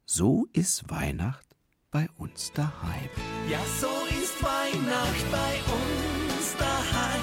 so 0.06 0.46
ist 0.52 0.88
Weihnacht 0.88 1.51
bei 1.92 2.08
uns 2.18 2.50
daheim. 2.52 3.08
Ja, 3.48 3.60
so 3.78 3.90
ist 4.08 4.42
Weihnacht 4.42 5.30
bei 5.30 5.60
uns 5.70 6.56
daheim. 6.58 7.20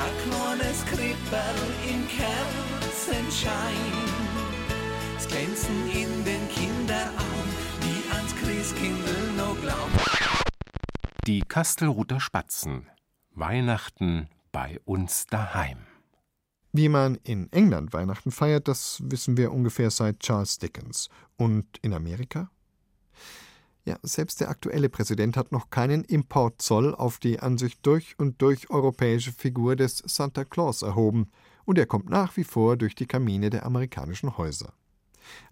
Ein 0.00 0.30
kleines 0.30 0.84
Krippel 0.86 1.54
im 1.88 2.08
Kerzenschein. 2.08 3.50
Es 5.16 5.28
glänzen 5.28 5.90
in 5.90 6.24
den 6.24 6.48
Kinderaugen, 6.48 7.50
die 7.82 8.10
ans 8.10 8.34
Christkindl 8.34 9.32
noch 9.36 9.60
glauben. 9.60 9.92
Die 11.26 11.40
Kastelruther 11.40 12.20
Spatzen. 12.20 12.88
Weihnachten 13.30 14.28
bei 14.52 14.80
uns 14.84 15.26
daheim. 15.26 15.78
Wie 16.72 16.88
man 16.88 17.16
in 17.22 17.52
England 17.52 17.92
Weihnachten 17.92 18.30
feiert, 18.30 18.68
das 18.68 19.00
wissen 19.04 19.36
wir 19.36 19.52
ungefähr 19.52 19.90
seit 19.90 20.20
Charles 20.20 20.58
Dickens. 20.58 21.08
Und 21.36 21.66
in 21.82 21.92
Amerika? 21.92 22.50
Ja, 23.86 23.98
selbst 24.02 24.40
der 24.40 24.48
aktuelle 24.48 24.88
Präsident 24.88 25.36
hat 25.36 25.52
noch 25.52 25.68
keinen 25.68 26.04
Importzoll 26.04 26.94
auf 26.94 27.18
die 27.18 27.40
an 27.40 27.58
sich 27.58 27.80
durch 27.82 28.18
und 28.18 28.40
durch 28.40 28.70
europäische 28.70 29.30
Figur 29.30 29.76
des 29.76 29.98
Santa 30.06 30.44
Claus 30.44 30.80
erhoben, 30.80 31.30
und 31.66 31.78
er 31.78 31.86
kommt 31.86 32.08
nach 32.08 32.36
wie 32.36 32.44
vor 32.44 32.76
durch 32.76 32.94
die 32.94 33.06
Kamine 33.06 33.50
der 33.50 33.64
amerikanischen 33.64 34.36
Häuser. 34.36 34.72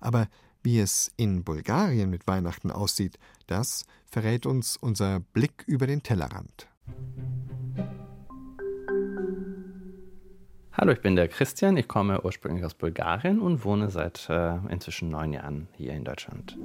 Aber 0.01 0.29
wie 0.63 0.79
es 0.79 1.11
in 1.17 1.45
Bulgarien 1.45 2.09
mit 2.09 2.27
Weihnachten 2.27 2.71
aussieht, 2.71 3.19
das 3.47 3.85
verrät 4.07 4.47
uns 4.47 4.77
unser 4.77 5.21
Blick 5.21 5.65
über 5.67 5.87
den 5.87 6.03
Tellerrand. 6.03 6.69
Hallo, 10.73 10.93
ich 10.93 11.01
bin 11.01 11.17
der 11.17 11.29
Christian. 11.29 11.77
Ich 11.77 11.89
komme 11.89 12.23
ursprünglich 12.23 12.65
aus 12.65 12.75
Bulgarien 12.75 13.41
und 13.41 13.65
wohne 13.65 13.91
seit 13.91 14.29
äh, 14.31 14.57
inzwischen 14.71 15.11
neun 15.11 15.33
Jahren 15.35 15.69
hier 15.77 15.93
in 15.93 16.05
Deutschland. 16.05 16.57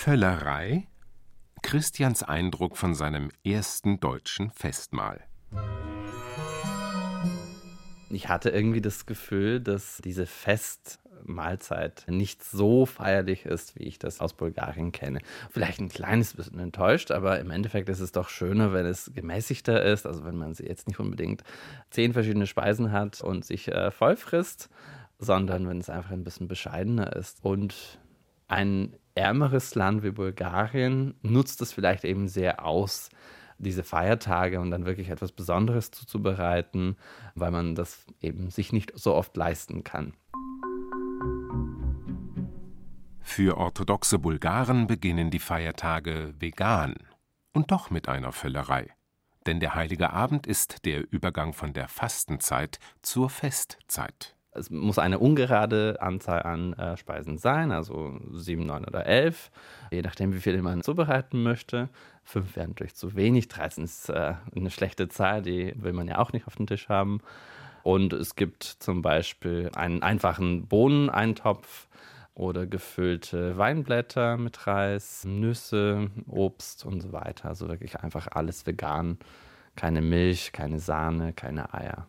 Völlerei? 0.00 0.86
Christians 1.60 2.22
Eindruck 2.22 2.76
von 2.76 2.94
seinem 2.94 3.32
ersten 3.44 3.98
deutschen 3.98 4.52
Festmahl. 4.52 5.24
Ich 8.08 8.28
hatte 8.28 8.50
irgendwie 8.50 8.80
das 8.80 9.06
Gefühl, 9.06 9.58
dass 9.60 10.00
diese 10.04 10.26
Festmahlzeit 10.26 12.04
nicht 12.06 12.44
so 12.44 12.86
feierlich 12.86 13.44
ist, 13.44 13.76
wie 13.76 13.82
ich 13.82 13.98
das 13.98 14.20
aus 14.20 14.34
Bulgarien 14.34 14.92
kenne. 14.92 15.18
Vielleicht 15.50 15.80
ein 15.80 15.88
kleines 15.88 16.34
bisschen 16.34 16.60
enttäuscht, 16.60 17.10
aber 17.10 17.40
im 17.40 17.50
Endeffekt 17.50 17.88
ist 17.88 18.00
es 18.00 18.12
doch 18.12 18.28
schöner, 18.28 18.72
wenn 18.72 18.86
es 18.86 19.10
gemäßigter 19.12 19.82
ist. 19.82 20.06
Also 20.06 20.24
wenn 20.24 20.36
man 20.36 20.54
jetzt 20.54 20.86
nicht 20.86 21.00
unbedingt 21.00 21.42
zehn 21.90 22.12
verschiedene 22.12 22.46
Speisen 22.46 22.92
hat 22.92 23.20
und 23.20 23.44
sich 23.44 23.66
äh, 23.66 23.90
voll 23.90 24.14
frisst, 24.14 24.70
sondern 25.18 25.68
wenn 25.68 25.80
es 25.80 25.90
einfach 25.90 26.12
ein 26.12 26.22
bisschen 26.22 26.46
bescheidener 26.46 27.16
ist. 27.16 27.44
Und 27.44 27.98
ein 28.46 28.96
ärmeres 29.18 29.74
Land 29.74 30.02
wie 30.02 30.12
Bulgarien 30.12 31.14
nutzt 31.22 31.60
es 31.60 31.72
vielleicht 31.72 32.04
eben 32.04 32.28
sehr 32.28 32.64
aus, 32.64 33.10
diese 33.58 33.82
Feiertage 33.82 34.60
und 34.60 34.70
dann 34.70 34.86
wirklich 34.86 35.10
etwas 35.10 35.32
Besonderes 35.32 35.90
zuzubereiten, 35.90 36.96
weil 37.34 37.50
man 37.50 37.74
das 37.74 38.06
eben 38.20 38.50
sich 38.50 38.72
nicht 38.72 38.92
so 38.94 39.14
oft 39.14 39.36
leisten 39.36 39.82
kann. 39.82 40.14
Für 43.20 43.58
orthodoxe 43.58 44.18
Bulgaren 44.18 44.86
beginnen 44.86 45.30
die 45.30 45.38
Feiertage 45.38 46.34
vegan 46.38 46.94
und 47.52 47.70
doch 47.72 47.90
mit 47.90 48.08
einer 48.08 48.32
Völlerei. 48.32 48.88
Denn 49.46 49.60
der 49.60 49.74
heilige 49.74 50.10
Abend 50.12 50.46
ist 50.46 50.84
der 50.84 51.12
Übergang 51.12 51.52
von 51.52 51.72
der 51.72 51.88
Fastenzeit 51.88 52.78
zur 53.02 53.28
Festzeit. 53.28 54.37
Es 54.52 54.70
muss 54.70 54.98
eine 54.98 55.18
ungerade 55.18 55.98
Anzahl 56.00 56.42
an 56.42 56.72
äh, 56.72 56.96
Speisen 56.96 57.38
sein, 57.38 57.70
also 57.70 58.18
sieben, 58.32 58.66
neun 58.66 58.84
oder 58.84 59.06
elf, 59.06 59.50
je 59.90 60.02
nachdem, 60.02 60.32
wie 60.32 60.40
viel 60.40 60.60
man 60.62 60.82
zubereiten 60.82 61.42
möchte. 61.42 61.88
Fünf 62.24 62.56
wären 62.56 62.70
natürlich 62.70 62.94
zu 62.94 63.14
wenig, 63.14 63.48
13 63.48 63.84
ist 63.84 64.08
äh, 64.08 64.34
eine 64.54 64.70
schlechte 64.70 65.08
Zahl, 65.08 65.42
die 65.42 65.74
will 65.76 65.92
man 65.92 66.08
ja 66.08 66.18
auch 66.18 66.32
nicht 66.32 66.46
auf 66.46 66.56
dem 66.56 66.66
Tisch 66.66 66.88
haben. 66.88 67.20
Und 67.82 68.12
es 68.12 68.36
gibt 68.36 68.64
zum 68.64 69.02
Beispiel 69.02 69.70
einen 69.74 70.02
einfachen 70.02 70.66
Bohneneintopf 70.66 71.88
oder 72.34 72.66
gefüllte 72.66 73.58
Weinblätter 73.58 74.36
mit 74.36 74.66
Reis, 74.66 75.24
Nüsse, 75.24 76.10
Obst 76.26 76.84
und 76.84 77.00
so 77.00 77.12
weiter. 77.12 77.48
Also 77.48 77.68
wirklich 77.68 77.96
einfach 77.96 78.28
alles 78.30 78.66
vegan. 78.66 79.18
Keine 79.74 80.02
Milch, 80.02 80.52
keine 80.52 80.78
Sahne, 80.78 81.32
keine 81.32 81.72
Eier. 81.74 82.06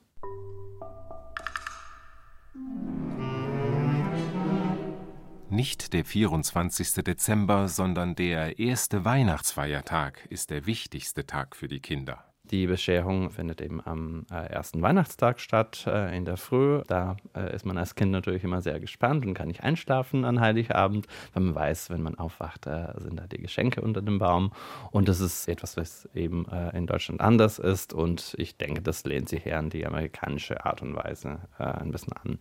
Nicht 5.49 5.93
der 5.93 6.05
24. 6.05 7.03
Dezember, 7.03 7.67
sondern 7.67 8.15
der 8.15 8.59
erste 8.59 9.03
Weihnachtsfeiertag 9.03 10.25
ist 10.29 10.51
der 10.51 10.65
wichtigste 10.67 11.25
Tag 11.25 11.55
für 11.55 11.67
die 11.67 11.79
Kinder. 11.79 12.28
Die 12.51 12.65
Bescherung 12.65 13.29
findet 13.29 13.61
eben 13.61 13.79
am 13.85 14.25
äh, 14.31 14.51
ersten 14.51 14.81
Weihnachtstag 14.81 15.39
statt, 15.39 15.85
äh, 15.85 16.17
in 16.17 16.25
der 16.25 16.37
Früh. 16.37 16.81
Da 16.87 17.17
äh, 17.35 17.53
ist 17.53 17.63
man 17.63 17.77
als 17.77 17.93
Kind 17.93 18.11
natürlich 18.11 18.43
immer 18.43 18.61
sehr 18.61 18.79
gespannt 18.79 19.23
und 19.23 19.35
kann 19.35 19.49
nicht 19.49 19.63
einschlafen 19.63 20.25
an 20.25 20.39
Heiligabend, 20.39 21.05
weil 21.33 21.43
man 21.43 21.53
weiß, 21.55 21.91
wenn 21.91 22.01
man 22.01 22.15
aufwacht, 22.15 22.65
äh, 22.65 22.87
sind 22.97 23.19
da 23.19 23.27
die 23.27 23.37
Geschenke 23.37 23.81
unter 23.81 24.01
dem 24.01 24.17
Baum. 24.17 24.51
Und 24.89 25.07
das 25.07 25.19
ist 25.19 25.47
etwas, 25.47 25.77
was 25.77 26.09
eben 26.15 26.47
äh, 26.49 26.75
in 26.75 26.87
Deutschland 26.87 27.21
anders 27.21 27.59
ist. 27.59 27.93
Und 27.93 28.33
ich 28.39 28.57
denke, 28.57 28.81
das 28.81 29.03
lehnt 29.03 29.29
sich 29.29 29.45
eher 29.45 29.59
an 29.59 29.69
die 29.69 29.85
amerikanische 29.85 30.65
Art 30.65 30.81
und 30.81 30.95
Weise 30.95 31.39
äh, 31.59 31.63
ein 31.63 31.91
bisschen 31.91 32.13
an. 32.13 32.39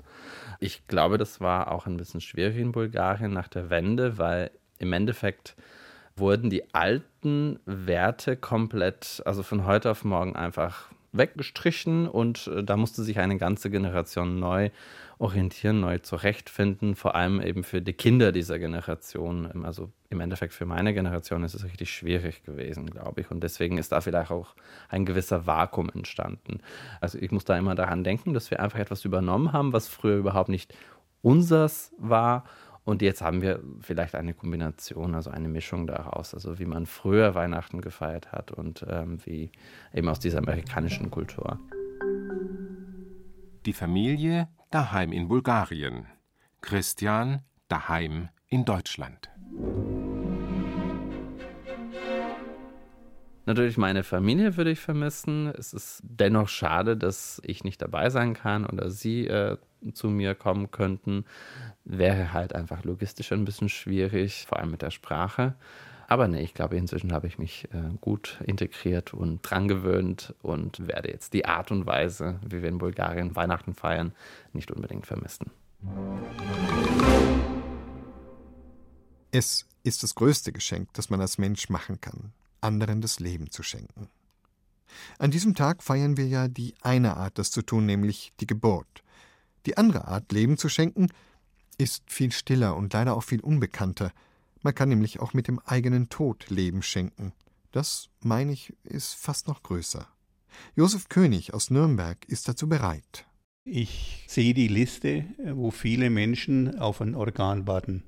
Ich 0.58 0.86
glaube, 0.86 1.18
das 1.18 1.42
war 1.42 1.70
auch 1.70 1.86
ein 1.86 1.98
bisschen 1.98 2.22
schwierig 2.22 2.56
in 2.56 2.72
Bulgarien 2.72 3.34
nach 3.34 3.48
der 3.48 3.68
Wende, 3.68 4.16
weil 4.16 4.50
im 4.78 4.94
Endeffekt 4.94 5.54
wurden 6.18 6.50
die 6.50 6.74
alten 6.74 7.59
Werte 7.64 8.37
komplett, 8.37 9.22
also 9.24 9.42
von 9.42 9.66
heute 9.66 9.90
auf 9.90 10.04
morgen 10.04 10.37
einfach 10.37 10.88
weggestrichen 11.12 12.07
und 12.07 12.48
äh, 12.48 12.62
da 12.62 12.76
musste 12.76 13.02
sich 13.02 13.18
eine 13.18 13.38
ganze 13.38 13.70
Generation 13.70 14.38
neu 14.38 14.70
orientieren, 15.18 15.81
neu 15.81 15.98
zurechtfinden, 15.98 16.94
vor 16.94 17.14
allem 17.14 17.40
eben 17.40 17.64
für 17.64 17.83
die 17.83 17.92
Kinder 17.92 18.31
dieser 18.31 18.59
Generation. 18.59 19.50
Ähm, 19.54 19.64
also 19.64 19.90
im 20.11 20.20
Endeffekt 20.20 20.52
für 20.52 20.66
meine 20.66 20.94
Generation 20.94 21.42
ist 21.44 21.54
es 21.54 21.64
richtig 21.64 21.90
schwierig 21.90 22.44
gewesen, 22.44 22.87
glaube 22.87 23.20
ich. 23.22 23.31
Und 23.31 23.42
deswegen 23.42 23.78
ist 23.78 23.92
da 23.92 24.00
vielleicht 24.00 24.31
auch 24.31 24.54
ein 24.88 25.04
gewisser 25.04 25.46
Vakuum 25.46 25.90
entstanden. 25.90 26.61
Also 27.00 27.18
ich 27.18 27.31
muss 27.31 27.44
da 27.44 27.59
immer 27.59 27.74
daran 27.74 28.04
denken, 28.04 28.33
dass 28.33 28.50
wir 28.50 28.61
einfach 28.61 28.78
etwas 28.78 29.04
übernommen 29.04 29.52
haben, 29.52 29.72
was 29.72 29.88
früher 29.88 30.16
überhaupt 30.16 30.48
nicht 30.48 30.74
unsers 31.22 31.92
war 31.98 32.44
und 32.88 33.03
jetzt 33.03 33.20
haben 33.20 33.42
wir 33.42 33.62
vielleicht 33.83 34.14
eine 34.14 34.33
Kombination, 34.33 35.14
also 35.14 35.29
eine 35.29 35.48
Mischung 35.48 35.87
daraus, 35.87 36.33
also 36.33 36.59
wie 36.59 36.64
man 36.64 36.87
früher 36.87 37.35
Weihnachten 37.35 37.83
gefeiert 37.83 38.33
hat 38.33 38.51
und 38.51 38.83
ähm, 38.88 39.18
wie 39.27 39.53
eben 39.92 40.09
aus 40.09 40.20
dieser 40.20 40.38
amerikanischen 40.38 41.11
Kultur. 41.11 41.61
Die 43.66 43.74
Familie 43.74 44.48
daheim 44.70 45.12
in 45.12 45.29
Bulgarien, 45.29 46.07
Christian 46.62 47.42
daheim 47.68 48.31
in 48.48 48.64
Deutschland. 48.64 49.29
Natürlich 53.48 53.78
meine 53.78 54.04
Familie 54.04 54.58
würde 54.58 54.70
ich 54.70 54.78
vermissen. 54.78 55.46
Es 55.56 55.72
ist 55.72 56.02
dennoch 56.02 56.50
schade, 56.50 56.98
dass 56.98 57.40
ich 57.46 57.64
nicht 57.64 57.80
dabei 57.80 58.11
sein 58.11 58.34
kann 58.34 58.66
oder 58.66 58.90
sie 58.90 59.26
äh, 59.26 59.56
zu 59.94 60.11
mir 60.11 60.34
kommen 60.34 60.70
könnten, 60.70 61.24
wäre 61.87 62.34
halt 62.34 62.54
einfach 62.54 62.84
logistisch 62.84 63.32
ein 63.32 63.46
bisschen 63.46 63.70
schwierig, 63.70 64.44
vor 64.46 64.58
allem 64.58 64.70
mit 64.70 64.82
der 64.82 64.90
Sprache. 64.90 65.54
Aber 66.08 66.28
nee, 66.28 66.42
ich 66.42 66.52
glaube, 66.52 66.76
inzwischen 66.76 67.11
habe 67.11 67.26
ich 67.26 67.38
mich 67.38 67.66
äh, 67.72 67.94
gut 68.02 68.38
integriert 68.44 69.14
und 69.14 69.40
dran 69.40 69.66
gewöhnt 69.66 70.34
und 70.42 70.87
werde 70.87 71.11
jetzt 71.11 71.32
die 71.32 71.46
Art 71.46 71.70
und 71.70 71.87
Weise, 71.87 72.40
wie 72.46 72.61
wir 72.61 72.68
in 72.68 72.76
Bulgarien 72.76 73.34
Weihnachten 73.34 73.72
feiern, 73.72 74.12
nicht 74.52 74.70
unbedingt 74.70 75.06
vermissen. 75.06 75.50
Es 79.30 79.66
ist 79.84 80.02
das 80.02 80.14
größte 80.14 80.52
Geschenk, 80.52 80.90
das 80.92 81.08
man 81.08 81.22
als 81.22 81.38
Mensch 81.38 81.70
machen 81.70 81.98
kann, 82.02 82.34
anderen 82.60 83.00
das 83.00 83.20
Leben 83.20 83.50
zu 83.50 83.62
schenken. 83.62 84.08
An 85.18 85.30
diesem 85.30 85.54
Tag 85.54 85.82
feiern 85.82 86.16
wir 86.16 86.26
ja 86.26 86.48
die 86.48 86.74
eine 86.80 87.16
Art, 87.16 87.38
das 87.38 87.50
zu 87.50 87.62
tun, 87.62 87.86
nämlich 87.86 88.32
die 88.40 88.46
Geburt. 88.46 89.02
Die 89.66 89.76
andere 89.76 90.08
Art, 90.08 90.32
Leben 90.32 90.56
zu 90.56 90.68
schenken, 90.68 91.08
ist 91.76 92.10
viel 92.10 92.32
stiller 92.32 92.76
und 92.76 92.92
leider 92.92 93.14
auch 93.16 93.22
viel 93.22 93.40
unbekannter. 93.40 94.12
Man 94.62 94.74
kann 94.74 94.88
nämlich 94.88 95.20
auch 95.20 95.34
mit 95.34 95.46
dem 95.46 95.58
eigenen 95.60 96.08
Tod 96.08 96.48
Leben 96.50 96.82
schenken. 96.82 97.32
Das, 97.70 98.08
meine 98.20 98.52
ich, 98.52 98.74
ist 98.82 99.14
fast 99.14 99.46
noch 99.46 99.62
größer. 99.62 100.08
Josef 100.74 101.08
König 101.08 101.54
aus 101.54 101.70
Nürnberg 101.70 102.24
ist 102.26 102.48
dazu 102.48 102.68
bereit. 102.68 103.26
Ich 103.64 104.24
sehe 104.26 104.54
die 104.54 104.68
Liste, 104.68 105.26
wo 105.52 105.70
viele 105.70 106.08
Menschen 106.08 106.78
auf 106.78 107.00
ein 107.00 107.14
Organ 107.14 107.66
warten. 107.66 108.04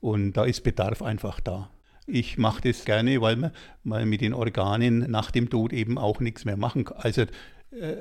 Und 0.00 0.34
da 0.34 0.44
ist 0.44 0.62
Bedarf 0.62 1.02
einfach 1.02 1.40
da. 1.40 1.70
Ich 2.10 2.38
mache 2.38 2.62
das 2.62 2.86
gerne, 2.86 3.20
weil 3.20 3.36
man, 3.36 3.52
man 3.84 4.08
mit 4.08 4.22
den 4.22 4.32
Organen 4.32 5.10
nach 5.10 5.30
dem 5.30 5.50
Tod 5.50 5.74
eben 5.74 5.98
auch 5.98 6.20
nichts 6.20 6.46
mehr 6.46 6.56
machen 6.56 6.84
kann. 6.84 6.96
Also 6.98 7.22
äh, 7.22 7.96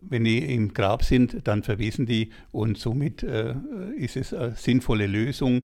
wenn 0.00 0.24
die 0.24 0.38
im 0.54 0.72
Grab 0.72 1.04
sind, 1.04 1.46
dann 1.46 1.62
verwesen 1.62 2.06
die 2.06 2.30
und 2.52 2.78
somit 2.78 3.22
äh, 3.22 3.54
ist 3.96 4.16
es 4.16 4.32
eine 4.32 4.56
sinnvolle 4.56 5.06
Lösung. 5.06 5.60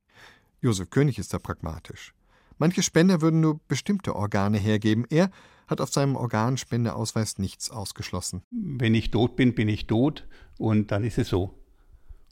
Josef 0.61 0.91
König 0.91 1.19
ist 1.19 1.33
da 1.33 1.39
pragmatisch. 1.39 2.15
Manche 2.59 2.83
Spender 2.83 3.21
würden 3.21 3.41
nur 3.41 3.61
bestimmte 3.67 4.15
Organe 4.15 4.59
hergeben. 4.59 5.07
Er 5.09 5.31
hat 5.67 5.81
auf 5.81 5.91
seinem 5.91 6.17
Organspendeausweis 6.17 7.39
nichts 7.39 7.71
ausgeschlossen. 7.71 8.43
Wenn 8.51 8.95
ich 8.95 9.11
tot 9.11 9.37
bin, 9.37 9.55
bin 9.55 9.69
ich 9.69 9.87
tot 9.87 10.27
und 10.59 10.91
dann 10.91 11.03
ist 11.03 11.19
es 11.19 11.29
so. 11.29 11.59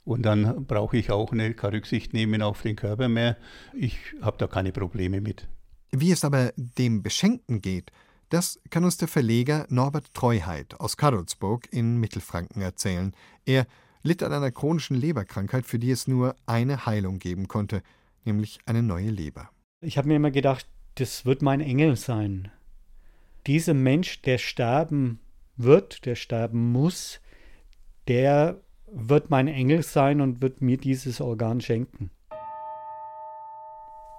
Und 0.05 0.23
dann 0.23 0.65
brauche 0.65 0.97
ich 0.97 1.11
auch 1.11 1.31
eine, 1.31 1.53
keine 1.53 1.77
Rücksicht 1.77 2.13
nehmen 2.13 2.41
auf 2.41 2.61
den 2.61 2.75
Körper 2.75 3.07
mehr. 3.07 3.37
Ich 3.73 3.97
habe 4.21 4.37
da 4.37 4.47
keine 4.47 4.71
Probleme 4.71 5.21
mit. 5.21 5.47
Wie 5.91 6.11
es 6.11 6.25
aber 6.25 6.51
dem 6.57 7.03
Beschenkten 7.03 7.61
geht, 7.61 7.91
das 8.29 8.59
kann 8.69 8.83
uns 8.83 8.97
der 8.97 9.07
Verleger 9.07 9.65
Norbert 9.69 10.13
Treuheit 10.13 10.79
aus 10.79 10.97
Karlsburg 10.97 11.71
in 11.71 11.99
Mittelfranken 11.99 12.61
erzählen. 12.61 13.13
Er 13.45 13.67
litt 14.01 14.23
an 14.23 14.33
einer 14.33 14.51
chronischen 14.51 14.97
Leberkrankheit, 14.97 15.65
für 15.65 15.79
die 15.79 15.91
es 15.91 16.07
nur 16.07 16.35
eine 16.45 16.85
Heilung 16.85 17.19
geben 17.19 17.47
konnte, 17.47 17.83
nämlich 18.25 18.59
eine 18.65 18.83
neue 18.83 19.09
Leber. 19.09 19.49
Ich 19.81 19.97
habe 19.97 20.07
mir 20.07 20.15
immer 20.15 20.31
gedacht, 20.31 20.67
das 20.95 21.25
wird 21.25 21.41
mein 21.41 21.61
Engel 21.61 21.95
sein. 21.95 22.51
Dieser 23.47 23.73
Mensch, 23.73 24.21
der 24.21 24.37
sterben 24.37 25.19
wird, 25.55 26.05
der 26.05 26.15
sterben 26.15 26.71
muss, 26.71 27.19
der 28.07 28.61
wird 28.95 29.29
mein 29.29 29.47
Engel 29.47 29.81
sein 29.81 30.21
und 30.21 30.41
wird 30.41 30.61
mir 30.61 30.77
dieses 30.77 31.19
Organ 31.19 31.61
schenken. 31.61 32.11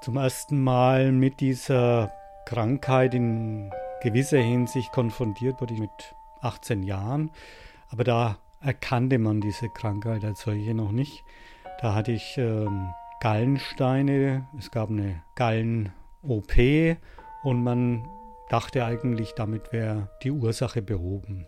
Zum 0.03 0.17
ersten 0.17 0.63
Mal 0.63 1.13
mit 1.13 1.41
dieser 1.41 2.13
Krankheit 2.45 3.15
in 3.15 3.71
gewisser 4.03 4.39
Hinsicht 4.39 4.93
konfrontiert 4.93 5.61
wurde 5.61 5.75
ich 5.75 5.81
mit 5.81 6.15
18 6.43 6.83
Jahren, 6.83 7.31
aber 7.89 8.05
da 8.05 8.39
erkannte 8.61 9.19
man 9.19 9.41
diese 9.41 9.69
Krankheit 9.71 10.25
als 10.25 10.43
solche 10.43 10.75
noch 10.75 10.93
nicht. 10.93 11.25
Da 11.81 11.95
hatte 11.95 12.13
ich 12.13 12.37
ähm, 12.37 12.93
Gallensteine, 13.21 14.47
es 14.59 14.71
gab 14.71 14.91
eine 14.91 15.23
Gallen-OP 15.37 16.53
und 17.43 17.63
man 17.63 18.05
dachte 18.51 18.85
eigentlich, 18.85 19.33
damit 19.33 19.73
wäre 19.73 20.11
die 20.23 20.31
Ursache 20.31 20.83
behoben. 20.83 21.47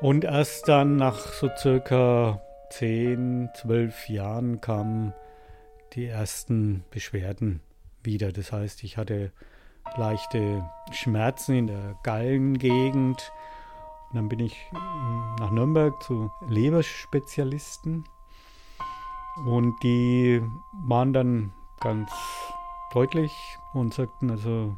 Und 0.00 0.24
erst 0.24 0.68
dann 0.68 0.96
nach 0.96 1.18
so 1.18 1.48
circa 1.56 2.40
10, 2.70 3.48
12 3.54 4.08
Jahren 4.10 4.60
kamen 4.60 5.14
die 5.94 6.06
ersten 6.06 6.84
Beschwerden 6.90 7.60
wieder. 8.02 8.30
Das 8.30 8.52
heißt, 8.52 8.84
ich 8.84 8.98
hatte 8.98 9.32
leichte 9.96 10.62
Schmerzen 10.92 11.54
in 11.56 11.66
der 11.68 11.96
Gallengegend. 12.02 13.32
Und 14.10 14.16
dann 14.16 14.28
bin 14.28 14.40
ich 14.40 14.54
nach 15.40 15.50
Nürnberg 15.50 16.00
zu 16.02 16.30
Leberspezialisten. 16.48 18.04
Und 19.46 19.82
die 19.82 20.42
waren 20.86 21.12
dann 21.12 21.52
ganz 21.80 22.10
deutlich 22.92 23.32
und 23.72 23.94
sagten, 23.94 24.30
also 24.30 24.76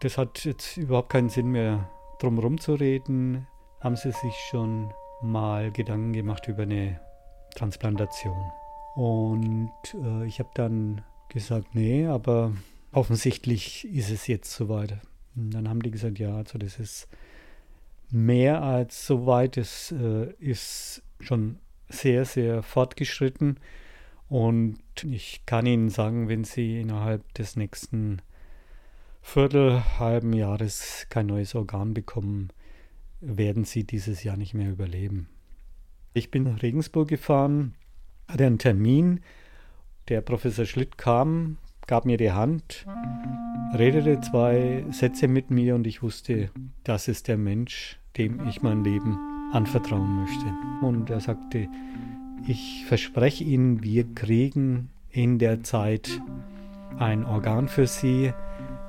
das 0.00 0.16
hat 0.18 0.44
jetzt 0.44 0.76
überhaupt 0.76 1.10
keinen 1.10 1.28
Sinn 1.28 1.50
mehr, 1.50 1.88
drum 2.18 2.58
zu 2.58 2.74
reden. 2.74 3.46
Haben 3.80 3.96
sie 3.96 4.12
sich 4.12 4.34
schon 4.50 4.92
mal 5.22 5.70
Gedanken 5.70 6.12
gemacht 6.12 6.48
über 6.48 6.62
eine 6.64 7.00
Transplantation. 7.54 8.50
Und 8.94 9.70
äh, 9.94 10.26
ich 10.26 10.38
habe 10.38 10.50
dann 10.54 11.02
gesagt, 11.28 11.74
nee, 11.74 12.06
aber 12.06 12.52
offensichtlich 12.92 13.86
ist 13.86 14.10
es 14.10 14.26
jetzt 14.26 14.52
soweit. 14.52 14.98
Und 15.36 15.50
dann 15.50 15.68
haben 15.68 15.82
die 15.82 15.90
gesagt, 15.90 16.18
ja, 16.18 16.34
also 16.36 16.58
das 16.58 16.78
ist 16.78 17.08
mehr 18.10 18.62
als 18.62 19.06
soweit. 19.06 19.56
Es 19.56 19.92
äh, 19.92 20.32
ist 20.38 21.02
schon 21.20 21.58
sehr, 21.88 22.24
sehr 22.24 22.62
fortgeschritten. 22.62 23.58
Und 24.28 24.78
ich 25.04 25.46
kann 25.46 25.66
Ihnen 25.66 25.88
sagen, 25.88 26.28
wenn 26.28 26.44
Sie 26.44 26.80
innerhalb 26.80 27.32
des 27.34 27.56
nächsten 27.56 28.20
Viertel, 29.22 29.82
halben 29.98 30.32
Jahres 30.32 31.06
kein 31.08 31.26
neues 31.26 31.54
Organ 31.54 31.94
bekommen, 31.94 32.50
werden 33.20 33.64
Sie 33.64 33.84
dieses 33.84 34.22
Jahr 34.22 34.36
nicht 34.36 34.54
mehr 34.54 34.70
überleben. 34.70 35.28
Ich 36.14 36.30
bin 36.30 36.44
nach 36.44 36.62
Regensburg 36.62 37.08
gefahren, 37.08 37.74
hatte 38.26 38.46
einen 38.46 38.58
Termin. 38.58 39.20
Der 40.08 40.20
Professor 40.20 40.64
Schlitt 40.64 40.98
kam, 40.98 41.58
gab 41.86 42.04
mir 42.04 42.16
die 42.16 42.32
Hand, 42.32 42.86
redete 43.74 44.20
zwei 44.20 44.84
Sätze 44.90 45.28
mit 45.28 45.50
mir 45.50 45.74
und 45.74 45.86
ich 45.86 46.02
wusste, 46.02 46.50
das 46.84 47.08
ist 47.08 47.28
der 47.28 47.38
Mensch, 47.38 47.98
dem 48.16 48.46
ich 48.48 48.62
mein 48.62 48.84
Leben 48.84 49.18
anvertrauen 49.52 50.16
möchte. 50.16 50.46
Und 50.82 51.10
er 51.10 51.20
sagte, 51.20 51.68
ich 52.46 52.84
verspreche 52.86 53.44
Ihnen, 53.44 53.82
wir 53.82 54.04
kriegen 54.14 54.90
in 55.10 55.38
der 55.38 55.62
Zeit 55.62 56.20
ein 56.98 57.24
Organ 57.24 57.68
für 57.68 57.86
Sie. 57.86 58.32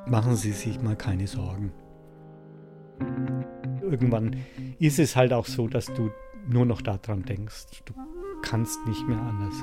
Machen 0.08 0.36
Sie 0.36 0.52
sich 0.52 0.82
mal 0.82 0.96
keine 0.96 1.28
Sorgen. 1.28 1.72
Irgendwann 3.90 4.36
ist 4.80 5.00
es 5.00 5.16
halt 5.16 5.34
auch 5.34 5.46
so, 5.46 5.68
dass 5.68 5.88
du 5.88 6.12
nur 6.48 6.66
noch 6.66 6.82
daran 6.82 7.24
denkst. 7.24 7.84
Du 7.86 7.94
kannst 8.42 8.86
nicht 8.88 9.08
mehr 9.08 9.20
anders. 9.20 9.54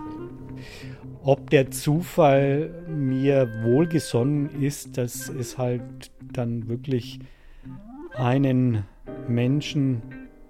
Ob 1.23 1.51
der 1.51 1.71
Zufall 1.71 2.85
mir 2.89 3.49
wohlgesonnen 3.63 4.63
ist, 4.63 4.97
dass 4.99 5.29
es 5.29 5.59
halt 5.59 6.11
dann 6.33 6.69
wirklich 6.69 7.19
einen 8.15 8.85
Menschen 9.29 10.03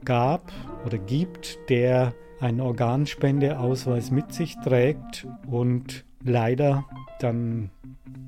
gab 0.04 0.52
oder 0.84 0.98
gibt, 0.98 1.58
der 1.68 2.14
einen 2.40 2.60
Organspendeausweis 2.60 4.10
mit 4.10 4.32
sich 4.32 4.56
trägt 4.62 5.26
und 5.46 6.04
leider 6.22 6.84
dann 7.20 7.70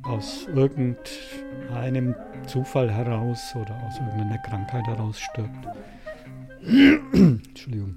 aus 0.02 0.48
irgendeinem 0.54 2.14
Zufall 2.46 2.90
heraus 2.90 3.54
oder 3.56 3.74
aus 3.84 3.98
irgendeiner 3.98 4.38
Krankheit 4.38 4.86
heraus 4.86 5.18
stirbt. 5.20 5.68
Entschuldigung. 7.12 7.94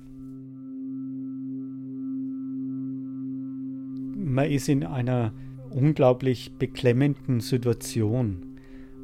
Man 4.16 4.50
ist 4.50 4.70
in 4.70 4.86
einer 4.86 5.34
unglaublich 5.70 6.54
beklemmenden 6.58 7.40
Situation, 7.40 8.58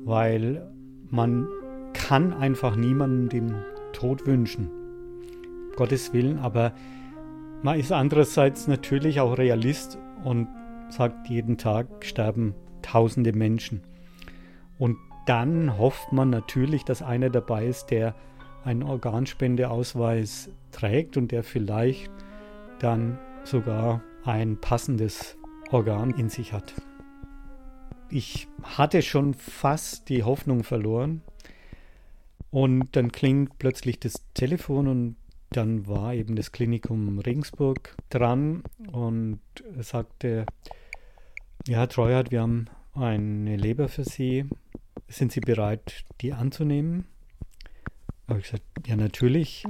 weil 0.05 0.69
man 1.09 1.47
kann 1.93 2.33
einfach 2.33 2.75
niemandem 2.75 3.29
den 3.29 3.55
Tod 3.93 4.25
wünschen. 4.27 4.69
Gottes 5.75 6.13
Willen, 6.13 6.39
aber 6.39 6.73
man 7.63 7.79
ist 7.79 7.91
andererseits 7.91 8.67
natürlich 8.67 9.19
auch 9.19 9.37
Realist 9.37 9.97
und 10.23 10.47
sagt, 10.89 11.29
jeden 11.29 11.57
Tag 11.57 11.87
sterben 12.05 12.53
tausende 12.81 13.33
Menschen. 13.33 13.81
Und 14.77 14.97
dann 15.27 15.77
hofft 15.77 16.11
man 16.13 16.29
natürlich, 16.29 16.85
dass 16.85 17.01
einer 17.01 17.29
dabei 17.29 17.65
ist, 17.65 17.87
der 17.91 18.15
einen 18.63 18.81
Organspendeausweis 18.81 20.49
trägt 20.71 21.17
und 21.17 21.31
der 21.31 21.43
vielleicht 21.43 22.11
dann 22.79 23.19
sogar 23.43 24.01
ein 24.23 24.59
passendes 24.59 25.37
Organ 25.71 26.11
in 26.11 26.29
sich 26.29 26.53
hat. 26.53 26.73
Ich 28.09 28.47
hatte 28.63 29.01
schon 29.01 29.33
fast 29.33 30.07
die 30.09 30.23
Hoffnung 30.23 30.63
verloren 30.63 31.21
und 32.49 32.95
dann 32.95 33.11
klingt 33.11 33.59
plötzlich 33.59 33.99
das 33.99 34.23
Telefon 34.33 34.87
und 34.87 35.15
dann 35.49 35.87
war 35.87 36.13
eben 36.13 36.35
das 36.35 36.51
Klinikum 36.53 37.19
Regensburg 37.19 37.95
dran 38.09 38.63
und 38.91 39.39
sagte, 39.79 40.45
ja, 41.67 41.79
Herr 41.79 41.89
Treuhardt, 41.89 42.31
wir 42.31 42.41
haben 42.41 42.67
eine 42.93 43.57
Leber 43.57 43.89
für 43.89 44.05
Sie. 44.05 44.45
Sind 45.07 45.31
Sie 45.31 45.39
bereit, 45.39 46.05
die 46.21 46.33
anzunehmen? 46.33 47.05
habe 48.27 48.39
ich 48.39 48.45
gesagt, 48.45 48.63
ja 48.85 48.95
natürlich. 48.95 49.63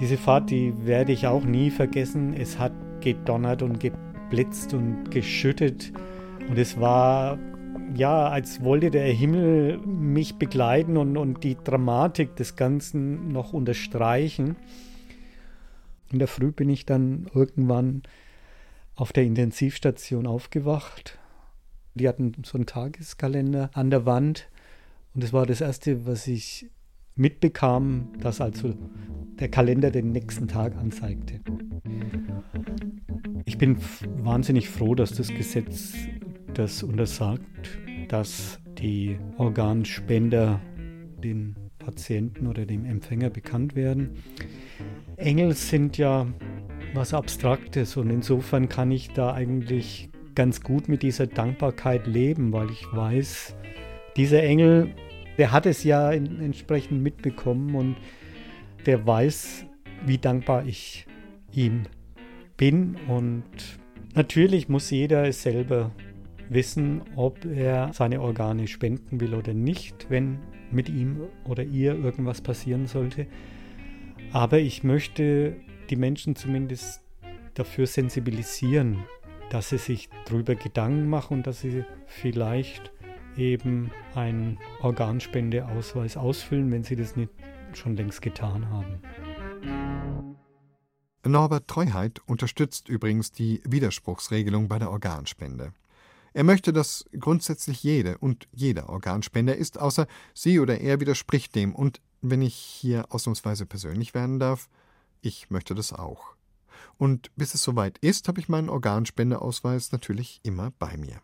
Diese 0.00 0.16
Fahrt, 0.16 0.50
die 0.50 0.86
werde 0.86 1.12
ich 1.12 1.26
auch 1.26 1.44
nie 1.44 1.70
vergessen. 1.70 2.34
Es 2.34 2.58
hat 2.58 2.72
gedonnert 3.00 3.62
und 3.62 3.78
geblitzt 3.78 4.74
und 4.74 5.10
geschüttet. 5.10 5.92
Und 6.48 6.58
es 6.58 6.80
war 6.80 7.38
ja, 7.94 8.28
als 8.28 8.62
wollte 8.62 8.90
der 8.90 9.06
Himmel 9.06 9.78
mich 9.78 10.36
begleiten 10.36 10.96
und, 10.96 11.16
und 11.16 11.42
die 11.44 11.56
Dramatik 11.56 12.36
des 12.36 12.56
Ganzen 12.56 13.28
noch 13.28 13.52
unterstreichen. 13.52 14.56
In 16.12 16.18
der 16.18 16.28
Früh 16.28 16.52
bin 16.52 16.68
ich 16.68 16.86
dann 16.86 17.28
irgendwann 17.34 18.02
auf 18.94 19.12
der 19.12 19.24
Intensivstation 19.24 20.26
aufgewacht. 20.26 21.17
Die 21.98 22.08
hatten 22.08 22.32
so 22.44 22.56
einen 22.56 22.66
Tageskalender 22.66 23.70
an 23.74 23.90
der 23.90 24.06
Wand 24.06 24.48
und 25.14 25.24
es 25.24 25.32
war 25.32 25.46
das 25.46 25.60
Erste, 25.60 26.06
was 26.06 26.26
ich 26.28 26.70
mitbekam, 27.16 28.08
dass 28.20 28.40
also 28.40 28.74
der 29.40 29.48
Kalender 29.48 29.90
den 29.90 30.12
nächsten 30.12 30.46
Tag 30.46 30.76
anzeigte. 30.76 31.40
Ich 33.44 33.58
bin 33.58 33.78
wahnsinnig 34.18 34.68
froh, 34.68 34.94
dass 34.94 35.12
das 35.12 35.28
Gesetz 35.28 35.94
das 36.54 36.82
untersagt, 36.82 37.78
dass 38.08 38.60
die 38.78 39.18
Organspender 39.36 40.60
den 41.22 41.56
Patienten 41.78 42.46
oder 42.46 42.64
dem 42.66 42.84
Empfänger 42.84 43.30
bekannt 43.30 43.74
werden. 43.74 44.10
Engel 45.16 45.54
sind 45.54 45.98
ja 45.98 46.26
was 46.94 47.12
Abstraktes 47.12 47.96
und 47.96 48.10
insofern 48.10 48.68
kann 48.68 48.92
ich 48.92 49.10
da 49.10 49.32
eigentlich 49.32 50.10
ganz 50.38 50.60
gut 50.60 50.88
mit 50.88 51.02
dieser 51.02 51.26
Dankbarkeit 51.26 52.06
leben, 52.06 52.52
weil 52.52 52.70
ich 52.70 52.86
weiß, 52.92 53.56
dieser 54.16 54.40
Engel, 54.44 54.94
der 55.36 55.50
hat 55.50 55.66
es 55.66 55.82
ja 55.82 56.12
entsprechend 56.12 57.02
mitbekommen 57.02 57.74
und 57.74 57.96
der 58.86 59.04
weiß, 59.04 59.66
wie 60.06 60.18
dankbar 60.18 60.64
ich 60.64 61.08
ihm 61.52 61.82
bin 62.56 62.94
und 63.08 63.42
natürlich 64.14 64.68
muss 64.68 64.88
jeder 64.90 65.26
es 65.26 65.42
selber 65.42 65.90
wissen, 66.48 67.02
ob 67.16 67.44
er 67.44 67.92
seine 67.92 68.20
Organe 68.20 68.68
spenden 68.68 69.20
will 69.20 69.34
oder 69.34 69.54
nicht, 69.54 70.06
wenn 70.08 70.38
mit 70.70 70.88
ihm 70.88 71.22
oder 71.48 71.64
ihr 71.64 71.96
irgendwas 71.96 72.42
passieren 72.42 72.86
sollte. 72.86 73.26
Aber 74.30 74.60
ich 74.60 74.84
möchte 74.84 75.56
die 75.90 75.96
Menschen 75.96 76.36
zumindest 76.36 77.02
dafür 77.54 77.88
sensibilisieren, 77.88 78.98
dass 79.50 79.70
sie 79.70 79.78
sich 79.78 80.08
darüber 80.26 80.54
Gedanken 80.54 81.08
machen 81.08 81.38
und 81.38 81.46
dass 81.46 81.60
sie 81.60 81.84
vielleicht 82.06 82.92
eben 83.36 83.90
einen 84.14 84.58
Organspendeausweis 84.80 86.16
ausfüllen, 86.16 86.70
wenn 86.70 86.82
sie 86.82 86.96
das 86.96 87.16
nicht 87.16 87.32
schon 87.72 87.96
längst 87.96 88.22
getan 88.22 88.68
haben. 88.70 89.00
Norbert 91.24 91.68
Treuheit 91.68 92.20
unterstützt 92.26 92.88
übrigens 92.88 93.32
die 93.32 93.60
Widerspruchsregelung 93.64 94.68
bei 94.68 94.78
der 94.78 94.90
Organspende. 94.90 95.72
Er 96.32 96.44
möchte, 96.44 96.72
dass 96.72 97.04
grundsätzlich 97.18 97.82
jede 97.82 98.18
und 98.18 98.48
jeder 98.52 98.88
Organspender 98.88 99.56
ist, 99.56 99.78
außer 99.78 100.06
sie 100.34 100.60
oder 100.60 100.80
er 100.80 101.00
widerspricht 101.00 101.54
dem. 101.54 101.74
Und 101.74 102.00
wenn 102.20 102.42
ich 102.42 102.54
hier 102.54 103.06
ausnahmsweise 103.12 103.66
persönlich 103.66 104.14
werden 104.14 104.38
darf, 104.38 104.68
ich 105.20 105.50
möchte 105.50 105.74
das 105.74 105.92
auch. 105.92 106.37
Und 106.98 107.30
bis 107.36 107.54
es 107.54 107.62
soweit 107.62 107.96
ist, 107.98 108.28
habe 108.28 108.40
ich 108.40 108.48
meinen 108.48 108.68
Organspendeausweis 108.68 109.92
natürlich 109.92 110.40
immer 110.42 110.72
bei 110.78 110.96
mir. 110.96 111.20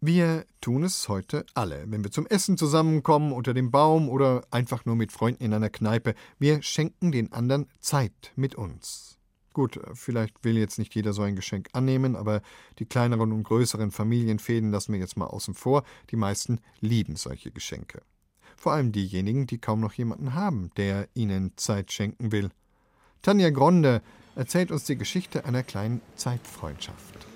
Wir 0.00 0.44
tun 0.60 0.84
es 0.84 1.08
heute 1.08 1.44
alle, 1.54 1.90
wenn 1.90 2.04
wir 2.04 2.12
zum 2.12 2.26
Essen 2.26 2.56
zusammenkommen, 2.56 3.32
unter 3.32 3.52
dem 3.52 3.72
Baum 3.72 4.08
oder 4.08 4.42
einfach 4.52 4.84
nur 4.84 4.94
mit 4.94 5.10
Freunden 5.10 5.42
in 5.42 5.52
einer 5.52 5.70
Kneipe. 5.70 6.14
Wir 6.38 6.62
schenken 6.62 7.10
den 7.10 7.32
anderen 7.32 7.66
Zeit 7.80 8.32
mit 8.36 8.54
uns. 8.54 9.18
Gut, 9.54 9.80
vielleicht 9.94 10.44
will 10.44 10.56
jetzt 10.56 10.78
nicht 10.78 10.94
jeder 10.94 11.12
so 11.12 11.22
ein 11.22 11.34
Geschenk 11.34 11.68
annehmen, 11.72 12.14
aber 12.14 12.42
die 12.78 12.86
kleineren 12.86 13.32
und 13.32 13.42
größeren 13.42 13.90
Familienfäden 13.90 14.70
lassen 14.70 14.92
wir 14.92 15.00
jetzt 15.00 15.16
mal 15.16 15.26
außen 15.26 15.54
vor. 15.54 15.82
Die 16.10 16.16
meisten 16.16 16.60
lieben 16.80 17.16
solche 17.16 17.50
Geschenke. 17.50 18.02
Vor 18.56 18.72
allem 18.72 18.92
diejenigen, 18.92 19.48
die 19.48 19.58
kaum 19.58 19.80
noch 19.80 19.94
jemanden 19.94 20.34
haben, 20.34 20.70
der 20.76 21.08
ihnen 21.14 21.54
Zeit 21.56 21.90
schenken 21.90 22.30
will. 22.30 22.50
Tanja 23.22 23.50
Gronde 23.50 24.00
erzählt 24.38 24.70
uns 24.70 24.84
die 24.84 24.96
Geschichte 24.96 25.44
einer 25.44 25.64
kleinen 25.64 26.00
Zeitfreundschaft. 26.14 27.26